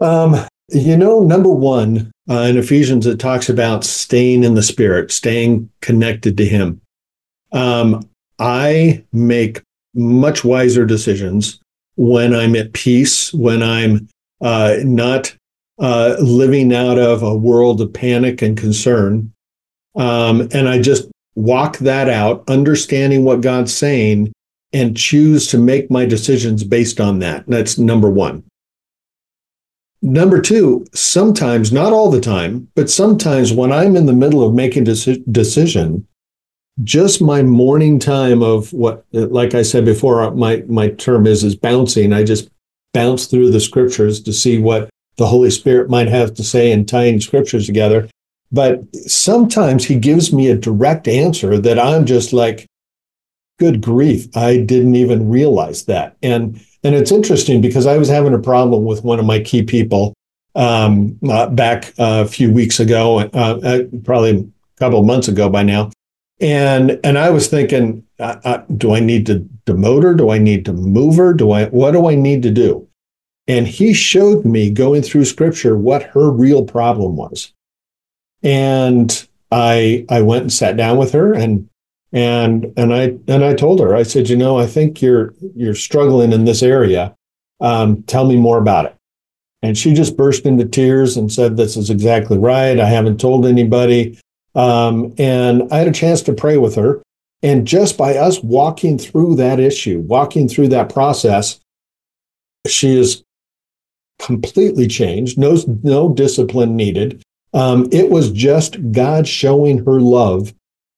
Um, 0.00 0.36
you 0.70 0.96
know, 0.96 1.20
number 1.20 1.50
one, 1.50 2.10
uh, 2.28 2.40
in 2.40 2.56
Ephesians, 2.56 3.06
it 3.06 3.20
talks 3.20 3.48
about 3.48 3.84
staying 3.84 4.42
in 4.42 4.54
the 4.54 4.62
Spirit, 4.62 5.12
staying 5.12 5.70
connected 5.82 6.36
to 6.38 6.44
Him. 6.44 6.80
Um, 7.52 8.08
I 8.38 9.04
make 9.12 9.62
much 9.94 10.44
wiser 10.44 10.84
decisions 10.84 11.60
when 11.96 12.34
I'm 12.34 12.54
at 12.54 12.72
peace, 12.72 13.32
when 13.34 13.62
I'm 13.62 14.08
uh, 14.40 14.76
not 14.84 15.34
uh, 15.80 16.16
living 16.20 16.72
out 16.72 16.98
of 16.98 17.22
a 17.22 17.36
world 17.36 17.80
of 17.80 17.92
panic 17.92 18.42
and 18.42 18.56
concern. 18.56 19.32
Um, 19.96 20.48
and 20.52 20.68
I 20.68 20.80
just 20.80 21.08
walk 21.34 21.78
that 21.78 22.08
out, 22.08 22.44
understanding 22.48 23.24
what 23.24 23.40
God's 23.40 23.74
saying, 23.74 24.32
and 24.72 24.96
choose 24.96 25.46
to 25.48 25.58
make 25.58 25.90
my 25.90 26.04
decisions 26.04 26.64
based 26.64 27.00
on 27.00 27.20
that. 27.20 27.44
That's 27.46 27.78
number 27.78 28.10
one. 28.10 28.44
Number 30.02 30.40
two, 30.40 30.84
sometimes, 30.94 31.72
not 31.72 31.92
all 31.92 32.10
the 32.10 32.20
time, 32.20 32.68
but 32.74 32.90
sometimes 32.90 33.52
when 33.52 33.72
I'm 33.72 33.96
in 33.96 34.06
the 34.06 34.12
middle 34.12 34.44
of 34.44 34.54
making 34.54 34.84
a 34.84 34.92
deci- 34.92 35.32
decision, 35.32 36.06
just 36.84 37.20
my 37.20 37.42
morning 37.42 37.98
time 37.98 38.42
of 38.42 38.72
what, 38.72 39.04
like 39.12 39.54
I 39.54 39.62
said 39.62 39.84
before, 39.84 40.30
my, 40.32 40.62
my 40.68 40.88
term 40.90 41.26
is, 41.26 41.44
is 41.44 41.56
bouncing. 41.56 42.12
I 42.12 42.24
just 42.24 42.48
bounce 42.92 43.26
through 43.26 43.50
the 43.50 43.60
scriptures 43.60 44.22
to 44.22 44.32
see 44.32 44.58
what 44.58 44.88
the 45.16 45.26
Holy 45.26 45.50
Spirit 45.50 45.90
might 45.90 46.08
have 46.08 46.34
to 46.34 46.44
say 46.44 46.70
in 46.70 46.86
tying 46.86 47.20
scriptures 47.20 47.66
together. 47.66 48.08
But 48.50 48.94
sometimes 48.94 49.84
he 49.84 49.96
gives 49.96 50.32
me 50.32 50.48
a 50.48 50.56
direct 50.56 51.06
answer 51.06 51.58
that 51.58 51.78
I'm 51.78 52.06
just 52.06 52.32
like, 52.32 52.66
good 53.58 53.80
grief, 53.82 54.34
I 54.36 54.58
didn't 54.58 54.94
even 54.94 55.28
realize 55.28 55.84
that. 55.86 56.16
And 56.22 56.64
and 56.84 56.94
it's 56.94 57.10
interesting 57.10 57.60
because 57.60 57.86
I 57.86 57.98
was 57.98 58.08
having 58.08 58.32
a 58.32 58.38
problem 58.38 58.84
with 58.84 59.02
one 59.02 59.18
of 59.18 59.26
my 59.26 59.40
key 59.40 59.64
people 59.64 60.14
um, 60.54 61.18
uh, 61.28 61.48
back 61.48 61.92
uh, 61.98 62.22
a 62.24 62.28
few 62.28 62.52
weeks 62.52 62.78
ago, 62.78 63.18
uh, 63.18 63.60
uh 63.62 63.82
probably 64.04 64.30
a 64.30 64.78
couple 64.78 65.00
of 65.00 65.04
months 65.04 65.26
ago 65.26 65.50
by 65.50 65.64
now. 65.64 65.90
And 66.40 67.00
and 67.02 67.18
I 67.18 67.30
was 67.30 67.48
thinking, 67.48 68.04
uh, 68.20 68.36
uh, 68.44 68.62
do 68.76 68.94
I 68.94 69.00
need 69.00 69.26
to 69.26 69.48
demote 69.66 70.04
her? 70.04 70.14
Do 70.14 70.30
I 70.30 70.38
need 70.38 70.64
to 70.66 70.72
move 70.72 71.16
her? 71.16 71.34
Do 71.34 71.50
I 71.50 71.66
what 71.66 71.92
do 71.92 72.08
I 72.08 72.14
need 72.14 72.42
to 72.44 72.50
do? 72.50 72.86
And 73.48 73.66
he 73.66 73.92
showed 73.92 74.44
me 74.44 74.70
going 74.70 75.02
through 75.02 75.24
scripture 75.24 75.76
what 75.76 76.02
her 76.02 76.30
real 76.30 76.64
problem 76.64 77.16
was. 77.16 77.52
And 78.42 79.26
I 79.50 80.06
I 80.08 80.22
went 80.22 80.42
and 80.42 80.52
sat 80.52 80.76
down 80.76 80.96
with 80.96 81.12
her 81.12 81.34
and 81.34 81.68
and 82.12 82.72
and 82.76 82.94
I 82.94 83.16
and 83.26 83.44
I 83.44 83.54
told 83.54 83.80
her, 83.80 83.96
I 83.96 84.04
said, 84.04 84.28
you 84.28 84.36
know, 84.36 84.58
I 84.58 84.66
think 84.66 85.02
you're 85.02 85.34
you're 85.56 85.74
struggling 85.74 86.32
in 86.32 86.44
this 86.44 86.62
area. 86.62 87.14
Um, 87.60 88.04
tell 88.04 88.26
me 88.26 88.36
more 88.36 88.58
about 88.58 88.86
it. 88.86 88.94
And 89.62 89.76
she 89.76 89.92
just 89.92 90.16
burst 90.16 90.46
into 90.46 90.64
tears 90.64 91.16
and 91.16 91.32
said, 91.32 91.56
This 91.56 91.76
is 91.76 91.90
exactly 91.90 92.38
right. 92.38 92.78
I 92.78 92.88
haven't 92.88 93.18
told 93.18 93.46
anybody. 93.46 94.18
Um, 94.54 95.14
and 95.18 95.72
I 95.72 95.78
had 95.78 95.88
a 95.88 95.92
chance 95.92 96.22
to 96.22 96.32
pray 96.32 96.56
with 96.56 96.74
her. 96.76 97.02
And 97.42 97.66
just 97.66 97.96
by 97.96 98.16
us 98.16 98.42
walking 98.42 98.98
through 98.98 99.36
that 99.36 99.60
issue, 99.60 100.00
walking 100.00 100.48
through 100.48 100.68
that 100.68 100.92
process, 100.92 101.60
she 102.66 102.98
is 102.98 103.22
completely 104.18 104.88
changed, 104.88 105.38
no, 105.38 105.56
no 105.84 106.12
discipline 106.12 106.74
needed. 106.74 107.22
Um, 107.54 107.88
it 107.92 108.10
was 108.10 108.30
just 108.32 108.76
God 108.92 109.26
showing 109.28 109.84
her 109.84 110.00
love, 110.00 110.52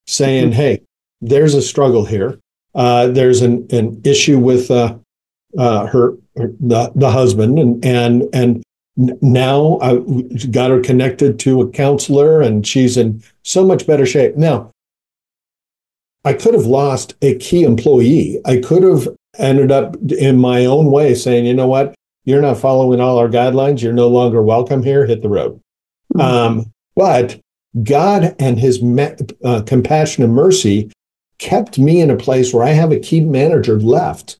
saying, 0.06 0.50
mm-hmm. 0.50 0.54
Hey, 0.54 0.82
there's 1.20 1.54
a 1.54 1.62
struggle 1.62 2.04
here. 2.04 2.38
Uh, 2.74 3.08
there's 3.08 3.42
an, 3.42 3.66
an 3.70 4.00
issue 4.04 4.38
with 4.38 4.70
uh, 4.70 4.96
uh, 5.58 5.86
her, 5.86 6.16
her, 6.36 6.52
the, 6.60 6.90
the 6.94 7.10
husband, 7.10 7.58
and 7.58 7.84
and 7.84 8.28
and 8.32 8.62
now 9.22 9.78
I 9.80 9.98
got 10.50 10.70
her 10.70 10.80
connected 10.80 11.38
to 11.40 11.62
a 11.62 11.70
counselor, 11.70 12.40
and 12.40 12.66
she's 12.66 12.96
in 12.96 13.22
so 13.42 13.64
much 13.64 13.86
better 13.86 14.06
shape 14.06 14.36
now. 14.36 14.70
I 16.24 16.34
could 16.34 16.54
have 16.54 16.66
lost 16.66 17.14
a 17.22 17.36
key 17.36 17.62
employee. 17.62 18.40
I 18.44 18.58
could 18.58 18.82
have 18.82 19.08
ended 19.38 19.72
up 19.72 19.96
in 20.10 20.38
my 20.38 20.66
own 20.66 20.90
way 20.90 21.14
saying, 21.14 21.46
you 21.46 21.54
know 21.54 21.66
what, 21.66 21.94
you're 22.24 22.42
not 22.42 22.58
following 22.58 23.00
all 23.00 23.18
our 23.18 23.28
guidelines. 23.28 23.82
You're 23.82 23.92
no 23.92 24.08
longer 24.08 24.42
welcome 24.42 24.82
here. 24.82 25.06
Hit 25.06 25.22
the 25.22 25.28
road. 25.28 25.60
Mm-hmm. 26.14 26.20
Um, 26.20 26.72
but 26.94 27.40
God 27.82 28.36
and 28.38 28.58
His 28.58 28.82
uh, 29.44 29.62
compassion 29.62 30.24
and 30.24 30.34
mercy 30.34 30.90
kept 31.38 31.78
me 31.78 32.02
in 32.02 32.10
a 32.10 32.16
place 32.16 32.52
where 32.52 32.64
I 32.64 32.70
have 32.70 32.92
a 32.92 33.00
key 33.00 33.22
manager 33.22 33.80
left. 33.80 34.36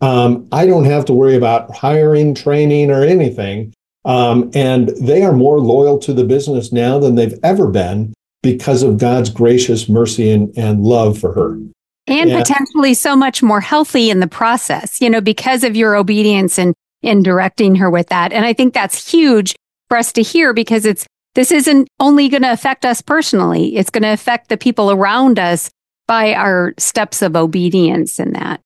Um, 0.00 0.46
I 0.52 0.66
don't 0.66 0.84
have 0.84 1.04
to 1.06 1.12
worry 1.12 1.34
about 1.34 1.74
hiring, 1.74 2.34
training, 2.34 2.90
or 2.90 3.02
anything. 3.02 3.72
Um, 4.04 4.50
and 4.54 4.88
they 5.00 5.22
are 5.22 5.32
more 5.32 5.60
loyal 5.60 5.98
to 6.00 6.12
the 6.12 6.24
business 6.24 6.72
now 6.72 6.98
than 6.98 7.14
they've 7.14 7.38
ever 7.42 7.68
been 7.68 8.14
because 8.42 8.82
of 8.82 8.98
God's 8.98 9.30
gracious 9.30 9.88
mercy 9.88 10.30
and, 10.30 10.56
and 10.58 10.82
love 10.82 11.18
for 11.18 11.32
her. 11.32 11.58
And 12.06 12.30
yeah. 12.30 12.38
potentially 12.38 12.92
so 12.92 13.16
much 13.16 13.42
more 13.42 13.62
healthy 13.62 14.10
in 14.10 14.20
the 14.20 14.26
process, 14.26 15.00
you 15.00 15.08
know, 15.08 15.22
because 15.22 15.64
of 15.64 15.74
your 15.74 15.96
obedience 15.96 16.58
and 16.58 16.74
in 17.02 17.22
directing 17.22 17.76
her 17.76 17.90
with 17.90 18.08
that. 18.08 18.32
And 18.32 18.44
I 18.44 18.52
think 18.52 18.74
that's 18.74 19.10
huge 19.10 19.54
for 19.88 19.96
us 19.96 20.12
to 20.12 20.22
hear 20.22 20.52
because 20.52 20.84
it's 20.84 21.06
this 21.34 21.50
isn't 21.50 21.88
only 22.00 22.28
going 22.28 22.42
to 22.42 22.52
affect 22.52 22.84
us 22.84 23.00
personally, 23.00 23.76
it's 23.76 23.90
going 23.90 24.02
to 24.02 24.12
affect 24.12 24.48
the 24.48 24.56
people 24.56 24.90
around 24.90 25.38
us 25.38 25.70
by 26.06 26.34
our 26.34 26.74
steps 26.78 27.22
of 27.22 27.34
obedience 27.34 28.20
in 28.20 28.32
that. 28.34 28.60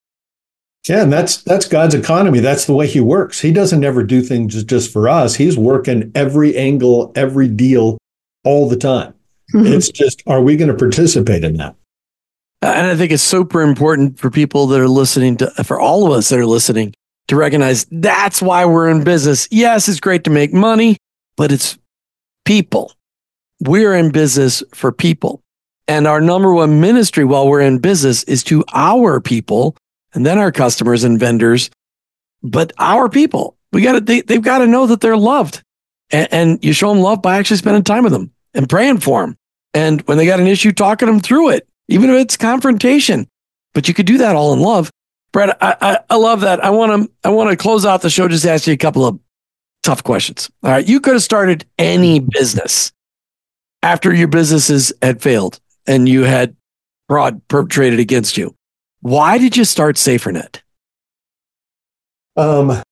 Yeah, 0.88 1.02
and 1.02 1.12
that's 1.12 1.42
that's 1.42 1.68
God's 1.68 1.94
economy. 1.94 2.40
That's 2.40 2.64
the 2.64 2.72
way 2.72 2.86
he 2.86 3.00
works. 3.00 3.40
He 3.40 3.52
doesn't 3.52 3.84
ever 3.84 4.02
do 4.02 4.22
things 4.22 4.54
just, 4.54 4.66
just 4.66 4.92
for 4.92 5.08
us. 5.08 5.34
He's 5.34 5.58
working 5.58 6.10
every 6.14 6.56
angle, 6.56 7.12
every 7.14 7.48
deal 7.48 7.98
all 8.44 8.68
the 8.68 8.76
time. 8.76 9.14
Mm-hmm. 9.54 9.72
It's 9.72 9.90
just 9.90 10.22
are 10.26 10.40
we 10.40 10.56
going 10.56 10.68
to 10.68 10.76
participate 10.76 11.44
in 11.44 11.56
that? 11.58 11.74
And 12.62 12.86
I 12.86 12.96
think 12.96 13.12
it's 13.12 13.22
super 13.22 13.62
important 13.62 14.18
for 14.18 14.30
people 14.30 14.66
that 14.68 14.80
are 14.80 14.88
listening 14.88 15.36
to 15.38 15.50
for 15.64 15.78
all 15.78 16.06
of 16.06 16.12
us 16.12 16.28
that 16.30 16.38
are 16.38 16.46
listening 16.46 16.94
to 17.28 17.36
recognize 17.36 17.86
that's 17.90 18.40
why 18.40 18.64
we're 18.64 18.88
in 18.88 19.04
business. 19.04 19.46
Yes, 19.50 19.88
it's 19.88 20.00
great 20.00 20.24
to 20.24 20.30
make 20.30 20.52
money, 20.52 20.96
but 21.36 21.52
it's 21.52 21.78
people. 22.44 22.92
We're 23.60 23.94
in 23.94 24.10
business 24.10 24.62
for 24.74 24.90
people. 24.90 25.42
And 25.86 26.06
our 26.06 26.20
number 26.20 26.52
one 26.52 26.80
ministry 26.80 27.24
while 27.24 27.48
we're 27.48 27.60
in 27.60 27.78
business 27.78 28.22
is 28.24 28.42
to 28.44 28.64
our 28.72 29.20
people 29.20 29.76
and 30.14 30.24
then 30.24 30.38
our 30.38 30.52
customers 30.52 31.04
and 31.04 31.18
vendors. 31.18 31.70
But 32.42 32.72
our 32.78 33.08
people, 33.08 33.56
we 33.72 33.82
got 33.82 33.92
to, 33.92 34.00
they, 34.00 34.20
they've 34.20 34.42
got 34.42 34.58
to 34.58 34.66
know 34.66 34.86
that 34.86 35.00
they're 35.00 35.16
loved. 35.16 35.62
And, 36.10 36.28
and 36.30 36.64
you 36.64 36.72
show 36.72 36.92
them 36.92 37.02
love 37.02 37.22
by 37.22 37.38
actually 37.38 37.58
spending 37.58 37.84
time 37.84 38.04
with 38.04 38.12
them 38.12 38.32
and 38.54 38.68
praying 38.68 38.98
for 38.98 39.22
them. 39.22 39.36
And 39.74 40.00
when 40.02 40.18
they 40.18 40.26
got 40.26 40.40
an 40.40 40.46
issue, 40.46 40.72
talking 40.72 41.06
them 41.06 41.20
through 41.20 41.50
it, 41.50 41.68
even 41.88 42.10
if 42.10 42.16
it's 42.16 42.36
confrontation. 42.36 43.28
But 43.74 43.88
you 43.88 43.94
could 43.94 44.06
do 44.06 44.18
that 44.18 44.36
all 44.36 44.52
in 44.52 44.60
love. 44.60 44.90
Brett, 45.32 45.56
I, 45.62 45.76
I, 45.80 45.98
I 46.10 46.16
love 46.16 46.40
that. 46.40 46.64
I 46.64 46.70
want 46.70 47.02
to 47.02 47.12
I 47.22 47.30
want 47.30 47.50
to 47.50 47.56
close 47.56 47.84
out 47.84 48.00
the 48.00 48.10
show. 48.10 48.28
Just 48.28 48.46
ask 48.46 48.66
you 48.66 48.72
a 48.72 48.78
couple 48.78 49.06
of 49.06 49.20
tough 49.82 50.02
questions. 50.02 50.50
All 50.62 50.70
right, 50.70 50.86
you 50.86 51.00
could 51.00 51.12
have 51.12 51.22
started 51.22 51.66
any 51.78 52.18
business 52.18 52.92
after 53.82 54.12
your 54.12 54.28
businesses 54.28 54.92
had 55.02 55.20
failed 55.20 55.60
and 55.86 56.08
you 56.08 56.24
had 56.24 56.56
fraud 57.08 57.46
perpetrated 57.48 58.00
against 58.00 58.36
you. 58.36 58.54
Why 59.00 59.38
did 59.38 59.56
you 59.56 59.64
start 59.64 59.96
SaferNet? 59.96 60.60
Um, 62.36 62.82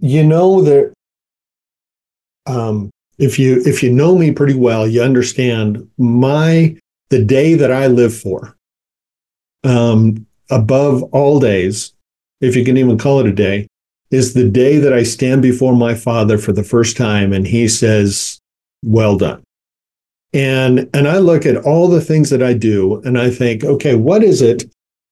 you 0.00 0.22
know, 0.22 0.62
that 0.62 0.92
um, 2.46 2.90
if 3.18 3.38
you 3.38 3.62
if 3.64 3.82
you 3.82 3.92
know 3.92 4.16
me 4.16 4.32
pretty 4.32 4.54
well, 4.54 4.86
you 4.86 5.02
understand 5.02 5.88
my 5.98 6.76
the 7.10 7.24
day 7.24 7.54
that 7.54 7.72
I 7.72 7.86
live 7.86 8.16
for. 8.16 8.56
Um, 9.64 10.26
above 10.50 11.02
all 11.04 11.40
days, 11.40 11.94
if 12.40 12.54
you 12.54 12.64
can 12.64 12.76
even 12.76 12.98
call 12.98 13.20
it 13.20 13.26
a 13.26 13.32
day, 13.32 13.66
is 14.10 14.34
the 14.34 14.48
day 14.48 14.78
that 14.78 14.92
I 14.92 15.02
stand 15.02 15.40
before 15.40 15.74
my 15.74 15.94
Father 15.94 16.36
for 16.36 16.52
the 16.52 16.62
first 16.62 16.96
time, 16.96 17.32
and 17.32 17.46
He 17.46 17.68
says, 17.68 18.38
"Well 18.82 19.16
done." 19.16 19.42
And 20.32 20.90
and 20.92 21.08
I 21.08 21.18
look 21.18 21.46
at 21.46 21.56
all 21.56 21.88
the 21.88 22.00
things 22.00 22.30
that 22.30 22.42
I 22.42 22.52
do, 22.52 23.00
and 23.02 23.18
I 23.18 23.30
think, 23.30 23.64
okay, 23.64 23.94
what 23.94 24.22
is 24.22 24.42
it 24.42 24.64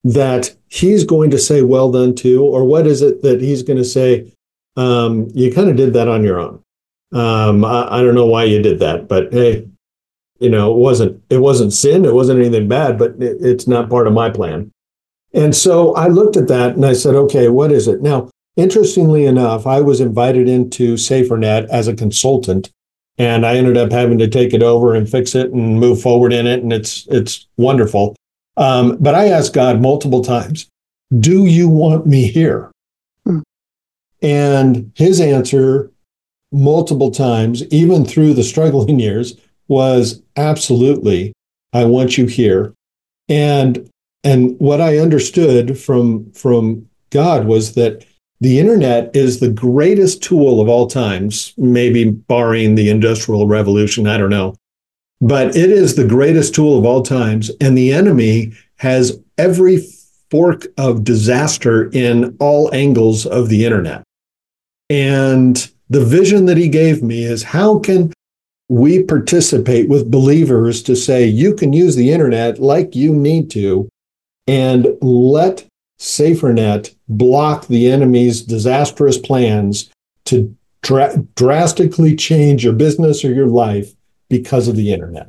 that 0.05 0.55
He's 0.69 1.05
going 1.05 1.31
to 1.31 1.39
say, 1.39 1.63
"Well 1.63 1.91
done" 1.93 2.15
to, 2.17 2.43
or 2.43 2.65
what 2.65 2.87
is 2.87 3.03
it 3.03 3.23
that 3.23 3.41
He's 3.41 3.63
going 3.63 3.79
to 3.79 3.85
say, 3.85 4.33
um, 4.77 5.29
"You 5.35 5.53
kind 5.53 5.69
of 5.69 5.77
did 5.77 5.93
that 5.95 6.09
on 6.09 6.25
your 6.25 6.39
own." 6.41 6.63
Um, 7.13 7.65
I, 7.65 7.99
I 7.99 8.03
don't 8.03 8.15
know 8.15 8.27
why 8.27 8.45
you 8.45 8.63
did 8.63 8.79
that, 8.79 9.07
but 9.07 9.33
hey, 9.33 9.69
you 10.43 10.51
know, 10.51 10.73
it 10.73 10.79
wasn't 10.79 11.23
it 11.31 11.39
wasn't 11.39 11.73
sin, 11.73 12.05
it 12.05 12.15
wasn't 12.15 12.41
anything 12.41 12.69
bad, 12.69 12.99
but 12.99 13.13
it, 13.23 13.37
it's 13.41 13.69
not 13.69 13.91
part 13.91 14.07
of 14.07 14.13
my 14.13 14.31
plan. 14.31 14.73
And 15.35 15.55
so 15.55 15.95
I 15.95 16.09
looked 16.09 16.37
at 16.37 16.49
that 16.49 16.75
and 16.75 16.85
I 16.85 16.93
said, 16.93 17.15
okay, 17.15 17.49
what 17.49 17.73
is 17.73 17.89
it? 17.89 18.03
Now, 18.03 18.29
interestingly 18.57 19.25
enough, 19.25 19.67
I 19.67 19.81
was 19.81 20.01
invited 20.01 20.49
into 20.49 20.95
SaferNet 20.95 21.69
as 21.69 21.89
a 21.89 21.95
consultant, 21.95 22.71
and 23.19 23.47
I 23.47 23.57
ended 23.57 23.77
up 23.77 23.93
having 23.93 24.19
to 24.19 24.29
take 24.29 24.53
it 24.53 24.63
over 24.63 24.95
and 24.95 25.09
fix 25.09 25.35
it 25.35 25.53
and 25.53 25.79
move 25.79 26.03
forward 26.03 26.33
in 26.33 26.47
it, 26.47 26.63
and 26.63 26.73
it's 26.73 27.07
it's 27.09 27.47
wonderful. 27.57 28.17
Um, 28.57 28.97
but 29.01 29.15
I 29.15 29.29
asked 29.29 29.55
God 29.55 29.81
multiple 29.81 30.23
times, 30.23 30.69
"Do 31.19 31.47
you 31.47 31.69
want 31.69 32.07
me 32.07 32.27
here?" 32.27 32.71
Hmm. 33.25 33.41
And 34.21 34.93
His 34.95 35.21
answer 35.21 35.91
multiple 36.53 37.11
times, 37.11 37.65
even 37.69 38.05
through 38.05 38.35
the 38.35 38.45
struggling 38.45 39.01
years, 39.09 39.37
was 39.69 40.23
absolutely, 40.37 41.33
I 41.73 41.85
want 41.85 42.19
you 42.19 42.27
here. 42.27 42.75
And 43.29 43.89
and 44.25 44.55
what 44.59 44.81
I 44.81 44.99
understood 44.99 45.79
from 45.79 46.31
from 46.33 46.89
God 47.11 47.47
was 47.47 47.75
that 47.75 48.05
the 48.41 48.59
internet 48.59 49.15
is 49.15 49.39
the 49.39 49.49
greatest 49.49 50.23
tool 50.23 50.61
of 50.61 50.69
all 50.69 50.89
times, 50.89 51.55
maybe 51.57 52.11
barring 52.11 52.75
the 52.75 52.91
industrial 52.91 53.47
revolution, 53.47 54.09
I 54.09 54.19
don't 54.19 54.31
know. 54.31 54.57
But 55.23 55.57
it 55.57 55.71
is 55.71 55.95
the 55.95 56.07
greatest 56.07 56.53
tool 56.53 56.77
of 56.77 56.85
all 56.85 57.01
times 57.01 57.49
and 57.61 57.79
the 57.79 57.93
enemy 57.93 58.53
has 58.79 59.21
every 59.39 59.79
fork 60.33 60.67
of 60.77 61.05
disaster 61.05 61.89
in 61.93 62.37
all 62.41 62.75
angles 62.75 63.25
of 63.25 63.49
the 63.49 63.65
internet. 63.65 64.03
And 64.91 65.71
the 65.89 66.05
vision 66.05 66.47
that 66.47 66.57
he 66.57 66.69
gave 66.69 67.05
me 67.05 67.23
is 67.23 67.45
how 67.45 67.79
can 67.79 68.13
we 68.69 69.05
participate 69.05 69.89
with 69.89 70.11
believers 70.11 70.83
to 70.83 70.97
say 70.97 71.25
you 71.25 71.55
can 71.55 71.73
use 71.73 71.95
the 71.95 72.11
internet 72.11 72.59
like 72.59 72.97
you 72.97 73.15
need 73.15 73.49
to 73.53 73.89
and 74.49 74.89
let 75.01 75.65
SaferNet 76.01 76.97
block 77.09 77.69
the 77.69 77.93
enemy's 77.93 78.43
disastrous 78.43 79.19
plans 79.19 79.89
to 80.25 80.57
dra- 80.83 81.17
drastically 81.37 82.17
change 82.17 82.65
your 82.65 82.73
business 82.73 83.25
or 83.25 83.33
your 83.33 83.47
life 83.47 83.95
because 84.33 84.67
of 84.67 84.75
the 84.75 84.93
internet. 84.93 85.29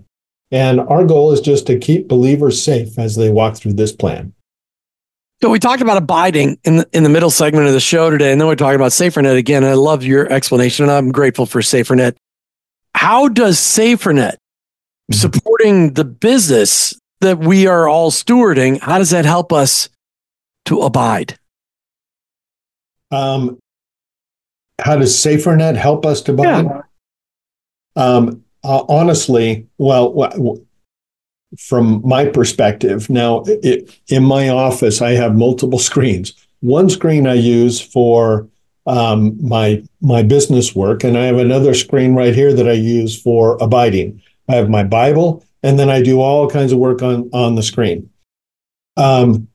And 0.51 0.79
our 0.79 1.03
goal 1.05 1.31
is 1.31 1.41
just 1.41 1.67
to 1.67 1.77
keep 1.77 2.07
believers 2.07 2.61
safe 2.61 2.97
as 2.97 3.15
they 3.15 3.29
walk 3.29 3.57
through 3.57 3.73
this 3.73 3.91
plan. 3.91 4.33
So 5.41 5.49
we 5.49 5.59
talked 5.59 5.81
about 5.81 5.97
abiding 5.97 6.57
in 6.63 6.77
the, 6.77 6.89
in 6.93 7.03
the 7.03 7.09
middle 7.09 7.29
segment 7.29 7.67
of 7.67 7.73
the 7.73 7.79
show 7.79 8.09
today, 8.09 8.31
and 8.31 8.39
then 8.39 8.47
we're 8.47 8.55
talking 8.55 8.77
about 8.77 8.91
SaferNet 8.91 9.37
again. 9.37 9.63
I 9.63 9.73
love 9.73 10.03
your 10.03 10.31
explanation, 10.31 10.83
and 10.85 10.91
I'm 10.91 11.11
grateful 11.11 11.45
for 11.45 11.61
SaferNet. 11.61 12.15
How 12.95 13.27
does 13.27 13.57
SaferNet 13.57 14.35
mm-hmm. 14.35 15.13
supporting 15.13 15.93
the 15.93 16.05
business 16.05 16.95
that 17.23 17.39
we 17.39 17.67
are 17.67 17.87
all 17.87 18.11
stewarding, 18.11 18.79
how 18.79 18.97
does 18.99 19.09
that 19.09 19.25
help 19.25 19.51
us 19.51 19.89
to 20.65 20.81
abide? 20.81 21.37
Um, 23.11 23.59
how 24.79 24.97
does 24.97 25.15
SaferNet 25.15 25.75
help 25.75 26.05
us 26.05 26.21
to 26.23 26.33
abide? 26.33 26.65
Yeah. 26.65 26.81
Um, 27.95 28.42
uh, 28.63 28.84
honestly, 28.88 29.67
well, 29.78 30.60
from 31.58 32.02
my 32.04 32.26
perspective. 32.26 33.10
Now, 33.10 33.43
it, 33.45 33.99
in 34.08 34.23
my 34.23 34.49
office, 34.49 35.02
I 35.02 35.12
have 35.12 35.36
multiple 35.36 35.80
screens. 35.80 36.34
One 36.62 36.89
screen 36.89 37.28
I 37.28 37.34
use 37.34 37.80
for 37.80 38.47
um, 38.86 39.38
my 39.45 39.84
my 40.02 40.23
business 40.23 40.76
work, 40.76 41.04
and 41.04 41.17
I 41.17 41.26
have 41.26 41.38
another 41.38 41.73
screen 41.73 42.15
right 42.15 42.36
here 42.36 42.54
that 42.54 42.67
I 42.67 42.73
use 42.73 43.19
for 43.19 43.58
abiding. 43.62 44.21
I 44.49 44.56
have 44.56 44.69
my 44.69 44.84
Bible, 44.84 45.43
and 45.62 45.80
then 45.80 45.89
I 45.89 46.02
do 46.02 46.21
all 46.21 46.49
kinds 46.49 46.71
of 46.71 46.80
work 46.80 47.02
on 47.02 47.30
on 47.34 47.56
the 47.56 47.63
screen. 47.63 48.10
Um, 48.97 49.47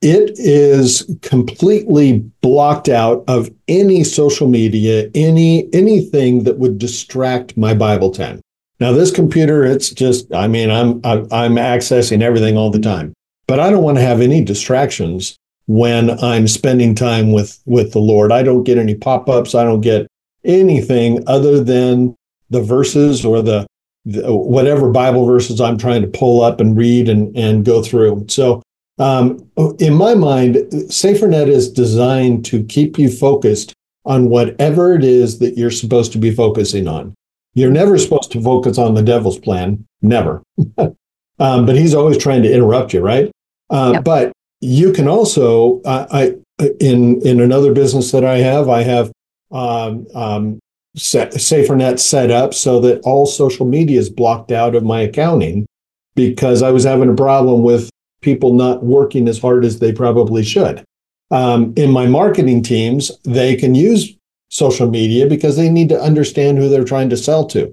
it 0.00 0.38
is 0.38 1.16
completely 1.22 2.18
blocked 2.40 2.88
out 2.88 3.24
of 3.26 3.50
any 3.66 4.04
social 4.04 4.48
media, 4.48 5.10
any 5.14 5.72
anything 5.74 6.44
that 6.44 6.58
would 6.58 6.78
distract 6.78 7.56
my 7.56 7.74
Bible 7.74 8.10
time. 8.10 8.40
Now, 8.80 8.92
this 8.92 9.10
computer, 9.10 9.64
it's 9.64 9.90
just, 9.90 10.32
I 10.32 10.46
mean, 10.46 10.70
I'm, 10.70 11.00
I'm 11.04 11.56
accessing 11.56 12.22
everything 12.22 12.56
all 12.56 12.70
the 12.70 12.78
time, 12.78 13.12
but 13.48 13.58
I 13.58 13.70
don't 13.70 13.82
want 13.82 13.98
to 13.98 14.04
have 14.04 14.20
any 14.20 14.42
distractions 14.44 15.36
when 15.66 16.10
I'm 16.22 16.46
spending 16.46 16.94
time 16.94 17.32
with, 17.32 17.60
with 17.66 17.92
the 17.92 17.98
Lord. 17.98 18.30
I 18.30 18.44
don't 18.44 18.62
get 18.62 18.78
any 18.78 18.94
pop 18.94 19.28
ups. 19.28 19.54
I 19.54 19.64
don't 19.64 19.80
get 19.80 20.06
anything 20.44 21.24
other 21.26 21.62
than 21.62 22.14
the 22.50 22.62
verses 22.62 23.24
or 23.24 23.42
the, 23.42 23.66
the, 24.04 24.32
whatever 24.32 24.90
Bible 24.90 25.26
verses 25.26 25.60
I'm 25.60 25.76
trying 25.76 26.02
to 26.02 26.08
pull 26.08 26.40
up 26.42 26.60
and 26.60 26.76
read 26.76 27.08
and, 27.08 27.36
and 27.36 27.64
go 27.64 27.82
through. 27.82 28.26
So, 28.28 28.62
um, 28.98 29.48
in 29.78 29.94
my 29.94 30.14
mind, 30.14 30.56
SaferNet 30.56 31.48
is 31.48 31.70
designed 31.70 32.44
to 32.46 32.64
keep 32.64 32.98
you 32.98 33.10
focused 33.10 33.74
on 34.04 34.28
whatever 34.30 34.94
it 34.94 35.04
is 35.04 35.38
that 35.38 35.56
you're 35.56 35.70
supposed 35.70 36.12
to 36.12 36.18
be 36.18 36.34
focusing 36.34 36.88
on. 36.88 37.14
You're 37.54 37.70
never 37.70 37.98
supposed 37.98 38.32
to 38.32 38.40
focus 38.40 38.78
on 38.78 38.94
the 38.94 39.02
devil's 39.02 39.38
plan, 39.38 39.86
never. 40.02 40.42
um, 40.78 40.96
but 41.38 41.76
he's 41.76 41.94
always 41.94 42.18
trying 42.18 42.42
to 42.42 42.52
interrupt 42.52 42.92
you, 42.92 43.00
right? 43.00 43.30
Uh, 43.70 43.92
yep. 43.94 44.04
But 44.04 44.32
you 44.60 44.92
can 44.92 45.08
also, 45.08 45.80
uh, 45.82 46.06
I 46.10 46.34
in 46.80 47.20
in 47.26 47.40
another 47.40 47.72
business 47.72 48.10
that 48.12 48.24
I 48.24 48.38
have, 48.38 48.68
I 48.68 48.82
have 48.82 49.12
um, 49.50 50.06
um, 50.14 50.58
set, 50.96 51.32
SaferNet 51.32 51.98
set 51.98 52.30
up 52.30 52.54
so 52.54 52.80
that 52.80 53.00
all 53.02 53.26
social 53.26 53.66
media 53.66 53.98
is 53.98 54.10
blocked 54.10 54.52
out 54.52 54.74
of 54.74 54.84
my 54.84 55.02
accounting 55.02 55.66
because 56.14 56.62
I 56.62 56.70
was 56.70 56.84
having 56.84 57.08
a 57.08 57.14
problem 57.14 57.62
with 57.62 57.90
people 58.20 58.52
not 58.52 58.84
working 58.84 59.28
as 59.28 59.38
hard 59.38 59.64
as 59.64 59.78
they 59.78 59.92
probably 59.92 60.44
should. 60.44 60.84
Um, 61.30 61.72
in 61.76 61.90
my 61.90 62.06
marketing 62.06 62.62
teams, 62.62 63.12
they 63.24 63.54
can 63.54 63.74
use 63.74 64.14
social 64.48 64.88
media 64.88 65.26
because 65.26 65.56
they 65.56 65.68
need 65.68 65.88
to 65.90 66.00
understand 66.00 66.58
who 66.58 66.68
they're 66.68 66.84
trying 66.84 67.10
to 67.10 67.16
sell 67.16 67.46
to. 67.46 67.66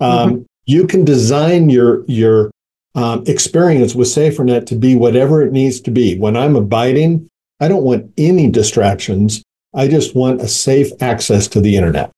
Um, 0.00 0.30
mm-hmm. 0.30 0.42
You 0.64 0.86
can 0.86 1.04
design 1.04 1.68
your 1.70 2.04
your 2.06 2.50
um, 2.94 3.24
experience 3.26 3.94
with 3.94 4.08
SaferNet 4.08 4.66
to 4.66 4.74
be 4.74 4.94
whatever 4.94 5.42
it 5.42 5.52
needs 5.52 5.80
to 5.82 5.90
be. 5.90 6.18
When 6.18 6.36
I'm 6.36 6.56
abiding, 6.56 7.28
I 7.60 7.68
don't 7.68 7.84
want 7.84 8.12
any 8.18 8.50
distractions. 8.50 9.42
I 9.74 9.88
just 9.88 10.14
want 10.14 10.42
a 10.42 10.48
safe 10.48 10.90
access 11.00 11.48
to 11.48 11.60
the 11.60 11.76
internet. 11.76 12.10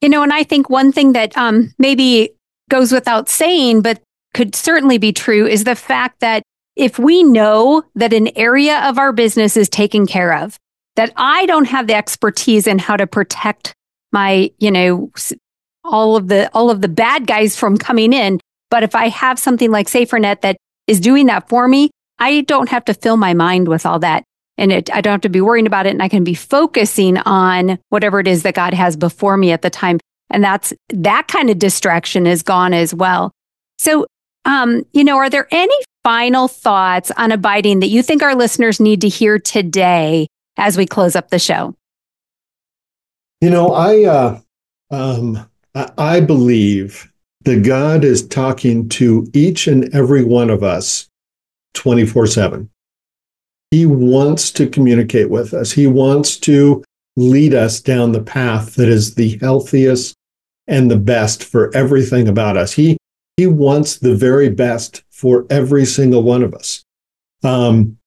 You 0.00 0.08
know, 0.08 0.22
and 0.22 0.32
I 0.32 0.42
think 0.42 0.70
one 0.70 0.92
thing 0.92 1.12
that 1.12 1.36
um, 1.36 1.72
maybe 1.78 2.30
goes 2.68 2.90
without 2.90 3.28
saying, 3.28 3.82
but 3.82 4.00
could 4.34 4.54
certainly 4.54 4.98
be 4.98 5.12
true, 5.12 5.46
is 5.46 5.64
the 5.64 5.76
fact 5.76 6.20
that 6.20 6.42
if 6.80 6.98
we 6.98 7.22
know 7.22 7.84
that 7.94 8.14
an 8.14 8.30
area 8.38 8.80
of 8.88 8.96
our 8.96 9.12
business 9.12 9.54
is 9.54 9.68
taken 9.68 10.06
care 10.06 10.34
of, 10.34 10.58
that 10.96 11.12
I 11.14 11.44
don't 11.44 11.66
have 11.66 11.86
the 11.86 11.94
expertise 11.94 12.66
in 12.66 12.78
how 12.78 12.96
to 12.96 13.06
protect 13.06 13.74
my, 14.12 14.50
you 14.58 14.70
know, 14.70 15.12
all 15.84 16.16
of 16.16 16.28
the 16.28 16.50
all 16.54 16.70
of 16.70 16.80
the 16.80 16.88
bad 16.88 17.26
guys 17.26 17.54
from 17.54 17.76
coming 17.76 18.14
in. 18.14 18.40
But 18.70 18.82
if 18.82 18.94
I 18.94 19.08
have 19.08 19.38
something 19.38 19.70
like 19.70 19.88
SaferNet 19.88 20.40
that 20.40 20.56
is 20.86 21.00
doing 21.00 21.26
that 21.26 21.50
for 21.50 21.68
me, 21.68 21.90
I 22.18 22.40
don't 22.42 22.70
have 22.70 22.86
to 22.86 22.94
fill 22.94 23.18
my 23.18 23.34
mind 23.34 23.68
with 23.68 23.84
all 23.84 23.98
that. 23.98 24.24
And 24.56 24.72
it, 24.72 24.90
I 24.90 25.02
don't 25.02 25.12
have 25.12 25.20
to 25.22 25.28
be 25.28 25.42
worrying 25.42 25.66
about 25.66 25.86
it. 25.86 25.90
And 25.90 26.02
I 26.02 26.08
can 26.08 26.24
be 26.24 26.34
focusing 26.34 27.18
on 27.18 27.78
whatever 27.90 28.20
it 28.20 28.26
is 28.26 28.42
that 28.44 28.54
God 28.54 28.72
has 28.72 28.96
before 28.96 29.36
me 29.36 29.52
at 29.52 29.60
the 29.60 29.70
time. 29.70 30.00
And 30.30 30.42
that's 30.42 30.72
that 30.88 31.28
kind 31.28 31.50
of 31.50 31.58
distraction 31.58 32.26
is 32.26 32.42
gone 32.42 32.72
as 32.72 32.94
well. 32.94 33.32
So, 33.78 34.06
um, 34.46 34.84
you 34.92 35.04
know, 35.04 35.18
are 35.18 35.28
there 35.28 35.46
any 35.50 35.76
final 36.04 36.48
thoughts 36.48 37.10
on 37.16 37.32
abiding 37.32 37.80
that 37.80 37.88
you 37.88 38.02
think 38.02 38.22
our 38.22 38.34
listeners 38.34 38.80
need 38.80 39.00
to 39.02 39.08
hear 39.08 39.38
today 39.38 40.26
as 40.56 40.76
we 40.76 40.86
close 40.86 41.16
up 41.16 41.30
the 41.30 41.38
show? 41.38 41.74
You 43.40 43.50
know, 43.50 43.72
I 43.72 44.04
uh, 44.04 44.40
um, 44.90 45.48
I 45.74 46.20
believe 46.20 47.10
that 47.44 47.64
God 47.64 48.04
is 48.04 48.26
talking 48.26 48.88
to 48.90 49.26
each 49.32 49.66
and 49.66 49.94
every 49.94 50.24
one 50.24 50.50
of 50.50 50.62
us 50.62 51.08
24 51.74 52.26
7. 52.26 52.70
He 53.70 53.86
wants 53.86 54.50
to 54.52 54.68
communicate 54.68 55.30
with 55.30 55.54
us. 55.54 55.72
He 55.72 55.86
wants 55.86 56.36
to 56.38 56.84
lead 57.16 57.54
us 57.54 57.80
down 57.80 58.12
the 58.12 58.22
path 58.22 58.74
that 58.74 58.88
is 58.88 59.14
the 59.14 59.38
healthiest 59.38 60.14
and 60.66 60.90
the 60.90 60.98
best 60.98 61.44
for 61.44 61.74
everything 61.74 62.28
about 62.28 62.56
us. 62.56 62.72
He 62.72 62.96
he 63.36 63.46
wants 63.46 63.98
the 63.98 64.14
very 64.14 64.50
best 64.50 65.02
for 65.20 65.46
every 65.50 65.84
single 65.84 66.22
one 66.22 66.42
of 66.42 66.54
us. 66.54 66.82
Um, 67.44 67.98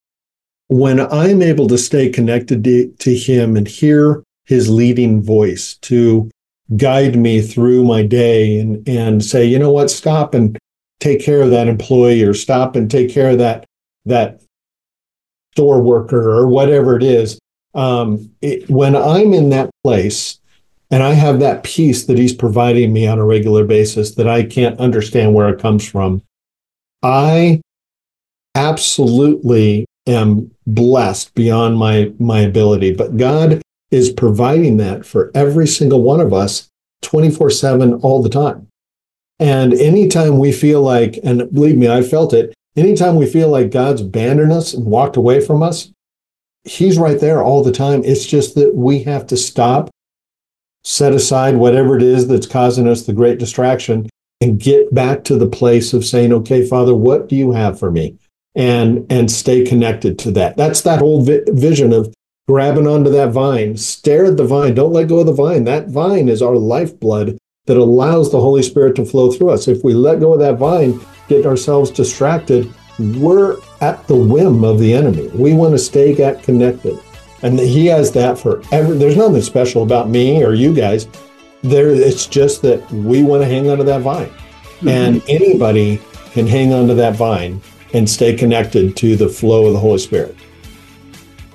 when 0.67 0.99
I'm 0.99 1.43
able 1.43 1.67
to 1.67 1.77
stay 1.77 2.09
connected 2.09 2.63
to, 2.63 2.91
to 2.91 3.15
him 3.15 3.55
and 3.55 3.67
hear 3.67 4.23
his 4.45 4.67
leading 4.67 5.21
voice 5.21 5.75
to 5.81 6.31
guide 6.75 7.15
me 7.15 7.39
through 7.39 7.83
my 7.83 8.01
day 8.01 8.59
and, 8.59 8.87
and 8.89 9.23
say, 9.23 9.45
you 9.45 9.59
know 9.59 9.71
what, 9.71 9.91
stop 9.91 10.33
and 10.33 10.57
take 10.99 11.21
care 11.21 11.43
of 11.43 11.51
that 11.51 11.67
employee 11.67 12.23
or 12.23 12.33
stop 12.33 12.75
and 12.75 12.89
take 12.89 13.11
care 13.11 13.29
of 13.29 13.37
that, 13.37 13.63
that 14.05 14.41
store 15.51 15.83
worker 15.83 16.31
or 16.31 16.47
whatever 16.47 16.97
it 16.97 17.03
is. 17.03 17.37
Um, 17.75 18.31
it, 18.41 18.67
when 18.71 18.95
I'm 18.95 19.33
in 19.33 19.49
that 19.51 19.69
place 19.83 20.39
and 20.89 21.03
I 21.03 21.13
have 21.13 21.39
that 21.41 21.63
peace 21.63 22.05
that 22.05 22.17
he's 22.17 22.33
providing 22.33 22.91
me 22.91 23.05
on 23.05 23.19
a 23.19 23.25
regular 23.25 23.65
basis 23.65 24.15
that 24.15 24.27
I 24.27 24.41
can't 24.41 24.79
understand 24.79 25.35
where 25.35 25.49
it 25.49 25.61
comes 25.61 25.87
from, 25.87 26.23
I 27.03 27.61
absolutely 28.55 29.85
am 30.07 30.51
blessed 30.65 31.33
beyond 31.35 31.77
my 31.77 32.11
my 32.19 32.39
ability. 32.39 32.93
But 32.93 33.17
God 33.17 33.61
is 33.91 34.11
providing 34.11 34.77
that 34.77 35.05
for 35.05 35.31
every 35.35 35.67
single 35.67 36.01
one 36.01 36.19
of 36.19 36.33
us 36.33 36.67
24 37.03 37.49
7 37.49 37.93
all 37.95 38.23
the 38.23 38.29
time. 38.29 38.67
And 39.39 39.73
anytime 39.73 40.39
we 40.39 40.51
feel 40.51 40.81
like, 40.81 41.19
and 41.23 41.51
believe 41.53 41.77
me, 41.77 41.89
I 41.89 42.01
felt 42.01 42.33
it, 42.33 42.53
anytime 42.75 43.15
we 43.15 43.25
feel 43.25 43.49
like 43.49 43.71
God's 43.71 44.01
abandoned 44.01 44.51
us 44.51 44.73
and 44.73 44.85
walked 44.85 45.17
away 45.17 45.41
from 45.41 45.61
us, 45.61 45.91
He's 46.63 46.97
right 46.97 47.19
there 47.19 47.43
all 47.43 47.61
the 47.61 47.73
time. 47.73 48.03
It's 48.05 48.25
just 48.25 48.55
that 48.55 48.73
we 48.73 49.03
have 49.03 49.27
to 49.27 49.37
stop, 49.37 49.89
set 50.85 51.11
aside 51.11 51.57
whatever 51.57 51.97
it 51.97 52.03
is 52.03 52.27
that's 52.27 52.47
causing 52.47 52.87
us 52.87 53.05
the 53.05 53.11
great 53.11 53.37
distraction, 53.37 54.07
and 54.43 54.59
get 54.59 54.93
back 54.93 55.23
to 55.23 55.37
the 55.37 55.47
place 55.47 55.93
of 55.93 56.05
saying, 56.05 56.33
okay, 56.33 56.67
Father, 56.67 56.93
what 56.93 57.29
do 57.29 57.35
you 57.35 57.53
have 57.53 57.79
for 57.79 57.89
me? 57.89 58.17
And, 58.55 59.09
and 59.09 59.31
stay 59.31 59.63
connected 59.63 60.19
to 60.19 60.31
that. 60.31 60.57
That's 60.57 60.81
that 60.81 60.99
whole 60.99 61.23
vi- 61.23 61.41
vision 61.47 61.93
of 61.93 62.13
grabbing 62.47 62.85
onto 62.87 63.09
that 63.09 63.31
vine, 63.31 63.77
stare 63.77 64.25
at 64.25 64.37
the 64.37 64.43
vine, 64.43 64.75
don't 64.75 64.91
let 64.91 65.07
go 65.07 65.19
of 65.19 65.25
the 65.25 65.33
vine. 65.33 65.63
That 65.63 65.87
vine 65.87 66.27
is 66.27 66.41
our 66.41 66.57
lifeblood 66.57 67.37
that 67.65 67.77
allows 67.77 68.31
the 68.31 68.41
Holy 68.41 68.61
Spirit 68.61 68.95
to 68.97 69.05
flow 69.05 69.31
through 69.31 69.51
us. 69.51 69.69
If 69.69 69.83
we 69.83 69.93
let 69.93 70.19
go 70.19 70.33
of 70.33 70.39
that 70.39 70.57
vine, 70.57 70.99
get 71.29 71.45
ourselves 71.45 71.89
distracted, 71.89 72.71
we're 72.99 73.57
at 73.79 74.05
the 74.07 74.15
whim 74.15 74.65
of 74.65 74.79
the 74.79 74.93
enemy. 74.93 75.29
We 75.29 75.53
want 75.53 75.71
to 75.73 75.79
stay 75.79 76.13
connected. 76.43 76.99
And 77.41 77.57
he 77.57 77.85
has 77.87 78.11
that 78.11 78.37
for 78.37 78.61
every, 78.71 78.97
there's 78.97 79.17
nothing 79.17 79.41
special 79.41 79.83
about 79.83 80.09
me 80.09 80.43
or 80.43 80.53
you 80.53 80.75
guys. 80.75 81.07
There, 81.63 81.89
it's 81.89 82.27
just 82.27 82.61
that 82.61 82.89
we 82.91 83.23
want 83.23 83.41
to 83.41 83.47
hang 83.47 83.69
onto 83.69 83.83
that 83.85 84.01
vine. 84.01 84.29
Mm-hmm. 84.29 84.87
And 84.89 85.23
anybody 85.29 86.01
can 86.31 86.45
hang 86.45 86.73
onto 86.73 86.93
that 86.95 87.15
vine 87.15 87.61
and 87.93 88.09
stay 88.09 88.35
connected 88.35 88.97
to 88.97 89.15
the 89.15 89.29
flow 89.29 89.67
of 89.67 89.73
the 89.73 89.79
Holy 89.79 89.99
Spirit. 89.99 90.35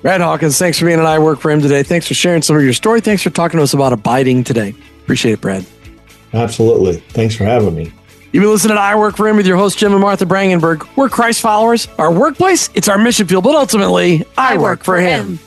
Brad 0.01 0.21
Hawkins, 0.21 0.57
thanks 0.57 0.79
for 0.79 0.85
being 0.85 0.99
an 0.99 1.05
I 1.05 1.19
Work 1.19 1.39
for 1.39 1.51
Him 1.51 1.61
today. 1.61 1.83
Thanks 1.83 2.07
for 2.07 2.13
sharing 2.13 2.41
some 2.41 2.55
of 2.55 2.63
your 2.63 2.73
story. 2.73 3.01
Thanks 3.01 3.21
for 3.21 3.29
talking 3.29 3.57
to 3.57 3.63
us 3.63 3.73
about 3.73 3.93
abiding 3.93 4.45
today. 4.45 4.73
Appreciate 5.01 5.33
it, 5.33 5.41
Brad. 5.41 5.65
Absolutely. 6.33 6.97
Thanks 7.09 7.35
for 7.35 7.43
having 7.43 7.75
me. 7.75 7.91
You've 8.31 8.43
been 8.43 8.51
listening 8.51 8.77
to 8.77 8.81
I 8.81 8.95
Work 8.95 9.17
for 9.17 9.27
Him 9.27 9.35
with 9.35 9.45
your 9.45 9.57
host, 9.57 9.77
Jim 9.77 9.91
and 9.91 10.01
Martha 10.01 10.25
Brangenberg. 10.25 10.87
We're 10.95 11.09
Christ 11.09 11.41
followers. 11.41 11.87
Our 11.97 12.13
workplace, 12.13 12.69
it's 12.75 12.87
our 12.87 12.97
mission 12.97 13.27
field, 13.27 13.43
but 13.43 13.55
ultimately, 13.55 14.23
I, 14.37 14.53
I 14.53 14.57
work, 14.57 14.61
work, 14.61 14.83
for 14.83 14.97
him. 14.97 15.37
him. 15.37 15.39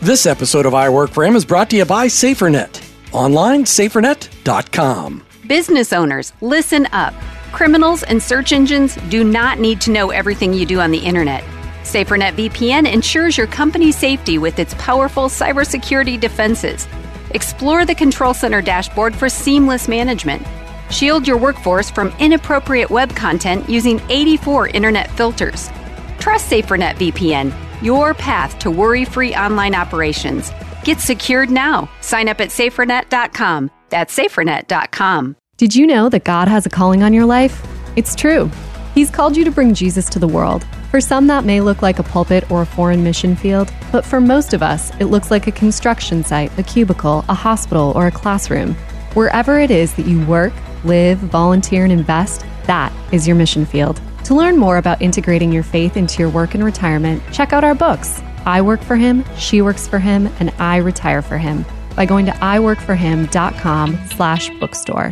This 0.00 0.26
episode 0.26 0.66
of 0.66 0.74
I 0.74 0.88
Work 0.88 1.10
for 1.10 1.24
Him 1.24 1.36
is 1.36 1.44
brought 1.44 1.70
to 1.70 1.76
you 1.76 1.84
by 1.84 2.08
SaferNet. 2.08 2.81
Online, 3.12 3.64
safernet.com. 3.64 5.26
Business 5.46 5.92
owners, 5.92 6.32
listen 6.40 6.86
up. 6.92 7.12
Criminals 7.52 8.02
and 8.02 8.22
search 8.22 8.52
engines 8.52 8.96
do 9.10 9.22
not 9.22 9.58
need 9.58 9.80
to 9.82 9.90
know 9.90 10.10
everything 10.10 10.54
you 10.54 10.64
do 10.64 10.80
on 10.80 10.90
the 10.90 10.98
internet. 10.98 11.44
SaferNet 11.82 12.32
VPN 12.32 12.90
ensures 12.90 13.36
your 13.36 13.46
company's 13.46 13.96
safety 13.96 14.38
with 14.38 14.58
its 14.58 14.74
powerful 14.74 15.24
cybersecurity 15.24 16.18
defenses. 16.18 16.88
Explore 17.32 17.84
the 17.84 17.94
Control 17.94 18.32
Center 18.32 18.62
dashboard 18.62 19.14
for 19.14 19.28
seamless 19.28 19.88
management. 19.88 20.46
Shield 20.90 21.26
your 21.26 21.36
workforce 21.36 21.90
from 21.90 22.14
inappropriate 22.18 22.88
web 22.88 23.14
content 23.14 23.68
using 23.68 24.00
84 24.08 24.68
internet 24.68 25.10
filters. 25.10 25.70
Trust 26.18 26.50
SaferNet 26.50 26.94
VPN, 26.94 27.52
your 27.82 28.14
path 28.14 28.58
to 28.60 28.70
worry 28.70 29.04
free 29.04 29.34
online 29.34 29.74
operations. 29.74 30.50
Get 30.84 30.98
secured 30.98 31.50
now. 31.50 31.88
Sign 32.00 32.28
up 32.28 32.40
at 32.40 32.48
safernet.com. 32.48 33.70
That's 33.88 34.16
safernet.com. 34.16 35.36
Did 35.56 35.76
you 35.76 35.86
know 35.86 36.08
that 36.08 36.24
God 36.24 36.48
has 36.48 36.66
a 36.66 36.70
calling 36.70 37.04
on 37.04 37.14
your 37.14 37.24
life? 37.24 37.64
It's 37.94 38.16
true. 38.16 38.50
He's 38.94 39.10
called 39.10 39.36
you 39.36 39.44
to 39.44 39.50
bring 39.50 39.74
Jesus 39.74 40.08
to 40.10 40.18
the 40.18 40.26
world. 40.26 40.66
For 40.90 41.00
some, 41.00 41.28
that 41.28 41.44
may 41.44 41.60
look 41.60 41.82
like 41.82 41.98
a 41.98 42.02
pulpit 42.02 42.50
or 42.50 42.62
a 42.62 42.66
foreign 42.66 43.04
mission 43.04 43.36
field, 43.36 43.72
but 43.92 44.04
for 44.04 44.20
most 44.20 44.54
of 44.54 44.62
us, 44.62 44.90
it 44.98 45.06
looks 45.06 45.30
like 45.30 45.46
a 45.46 45.52
construction 45.52 46.24
site, 46.24 46.56
a 46.58 46.62
cubicle, 46.62 47.24
a 47.28 47.34
hospital, 47.34 47.92
or 47.94 48.08
a 48.08 48.12
classroom. 48.12 48.74
Wherever 49.14 49.58
it 49.58 49.70
is 49.70 49.94
that 49.94 50.06
you 50.06 50.26
work, 50.26 50.52
live, 50.84 51.18
volunteer, 51.18 51.84
and 51.84 51.92
invest, 51.92 52.44
that 52.66 52.92
is 53.12 53.26
your 53.26 53.36
mission 53.36 53.64
field. 53.64 54.00
To 54.24 54.34
learn 54.34 54.58
more 54.58 54.78
about 54.78 55.00
integrating 55.00 55.52
your 55.52 55.62
faith 55.62 55.96
into 55.96 56.18
your 56.18 56.30
work 56.30 56.54
and 56.54 56.64
retirement, 56.64 57.22
check 57.32 57.52
out 57.52 57.64
our 57.64 57.74
books 57.74 58.20
I 58.46 58.62
Work 58.62 58.82
for 58.82 58.96
Him, 58.96 59.24
She 59.36 59.62
Works 59.62 59.86
for 59.88 59.98
Him, 59.98 60.28
and 60.40 60.50
I 60.58 60.76
Retire 60.76 61.22
for 61.22 61.38
Him 61.38 61.64
by 61.96 62.06
going 62.06 62.26
to 62.26 62.32
iworkforhim.com 62.32 63.98
slash 64.14 64.50
bookstore. 64.60 65.10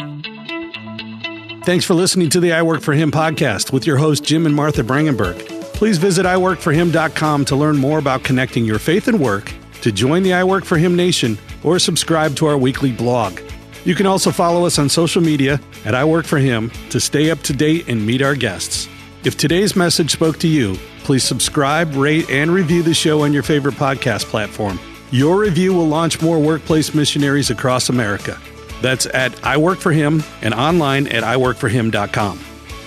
Thanks 1.64 1.84
for 1.84 1.94
listening 1.94 2.30
to 2.30 2.40
the 2.40 2.52
I 2.52 2.62
Work 2.62 2.80
for 2.80 2.94
Him 2.94 3.10
podcast 3.10 3.72
with 3.72 3.86
your 3.86 3.98
host, 3.98 4.24
Jim 4.24 4.46
and 4.46 4.54
Martha 4.54 4.82
Brangenberg. 4.82 5.38
Please 5.74 5.98
visit 5.98 6.26
iworkforhim.com 6.26 7.44
to 7.44 7.56
learn 7.56 7.76
more 7.76 7.98
about 7.98 8.22
connecting 8.24 8.64
your 8.64 8.78
faith 8.78 9.08
and 9.08 9.20
work, 9.20 9.52
to 9.82 9.92
join 9.92 10.22
the 10.22 10.32
I 10.32 10.44
Work 10.44 10.64
for 10.64 10.78
Him 10.78 10.96
Nation, 10.96 11.38
or 11.62 11.78
subscribe 11.78 12.34
to 12.36 12.46
our 12.46 12.56
weekly 12.56 12.92
blog. 12.92 13.40
You 13.84 13.94
can 13.94 14.06
also 14.06 14.30
follow 14.30 14.66
us 14.66 14.78
on 14.78 14.88
social 14.88 15.22
media 15.22 15.60
at 15.84 15.94
I 15.94 16.04
Work 16.04 16.26
for 16.26 16.38
Him 16.38 16.70
to 16.90 17.00
stay 17.00 17.30
up 17.30 17.40
to 17.42 17.52
date 17.52 17.88
and 17.88 18.06
meet 18.06 18.22
our 18.22 18.34
guests. 18.34 18.88
If 19.24 19.36
today's 19.36 19.76
message 19.76 20.10
spoke 20.10 20.38
to 20.38 20.48
you, 20.48 20.76
please 21.10 21.24
subscribe, 21.24 21.92
rate, 21.96 22.30
and 22.30 22.52
review 22.52 22.84
the 22.84 22.94
show 22.94 23.22
on 23.22 23.32
your 23.32 23.42
favorite 23.42 23.74
podcast 23.74 24.26
platform. 24.26 24.78
Your 25.10 25.40
review 25.40 25.74
will 25.74 25.88
launch 25.88 26.22
more 26.22 26.38
workplace 26.38 26.94
missionaries 26.94 27.50
across 27.50 27.88
America. 27.88 28.38
That's 28.80 29.06
at 29.06 29.44
I 29.44 29.56
Work 29.56 29.80
for 29.80 29.90
Him 29.90 30.22
and 30.40 30.54
online 30.54 31.08
at 31.08 31.24
iworkforhim.com. 31.24 32.38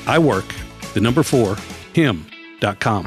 I 0.07 0.19
work, 0.19 0.45
the 0.93 1.01
number 1.01 1.21
four, 1.21 1.57
him 1.91 2.25
com. 2.79 3.03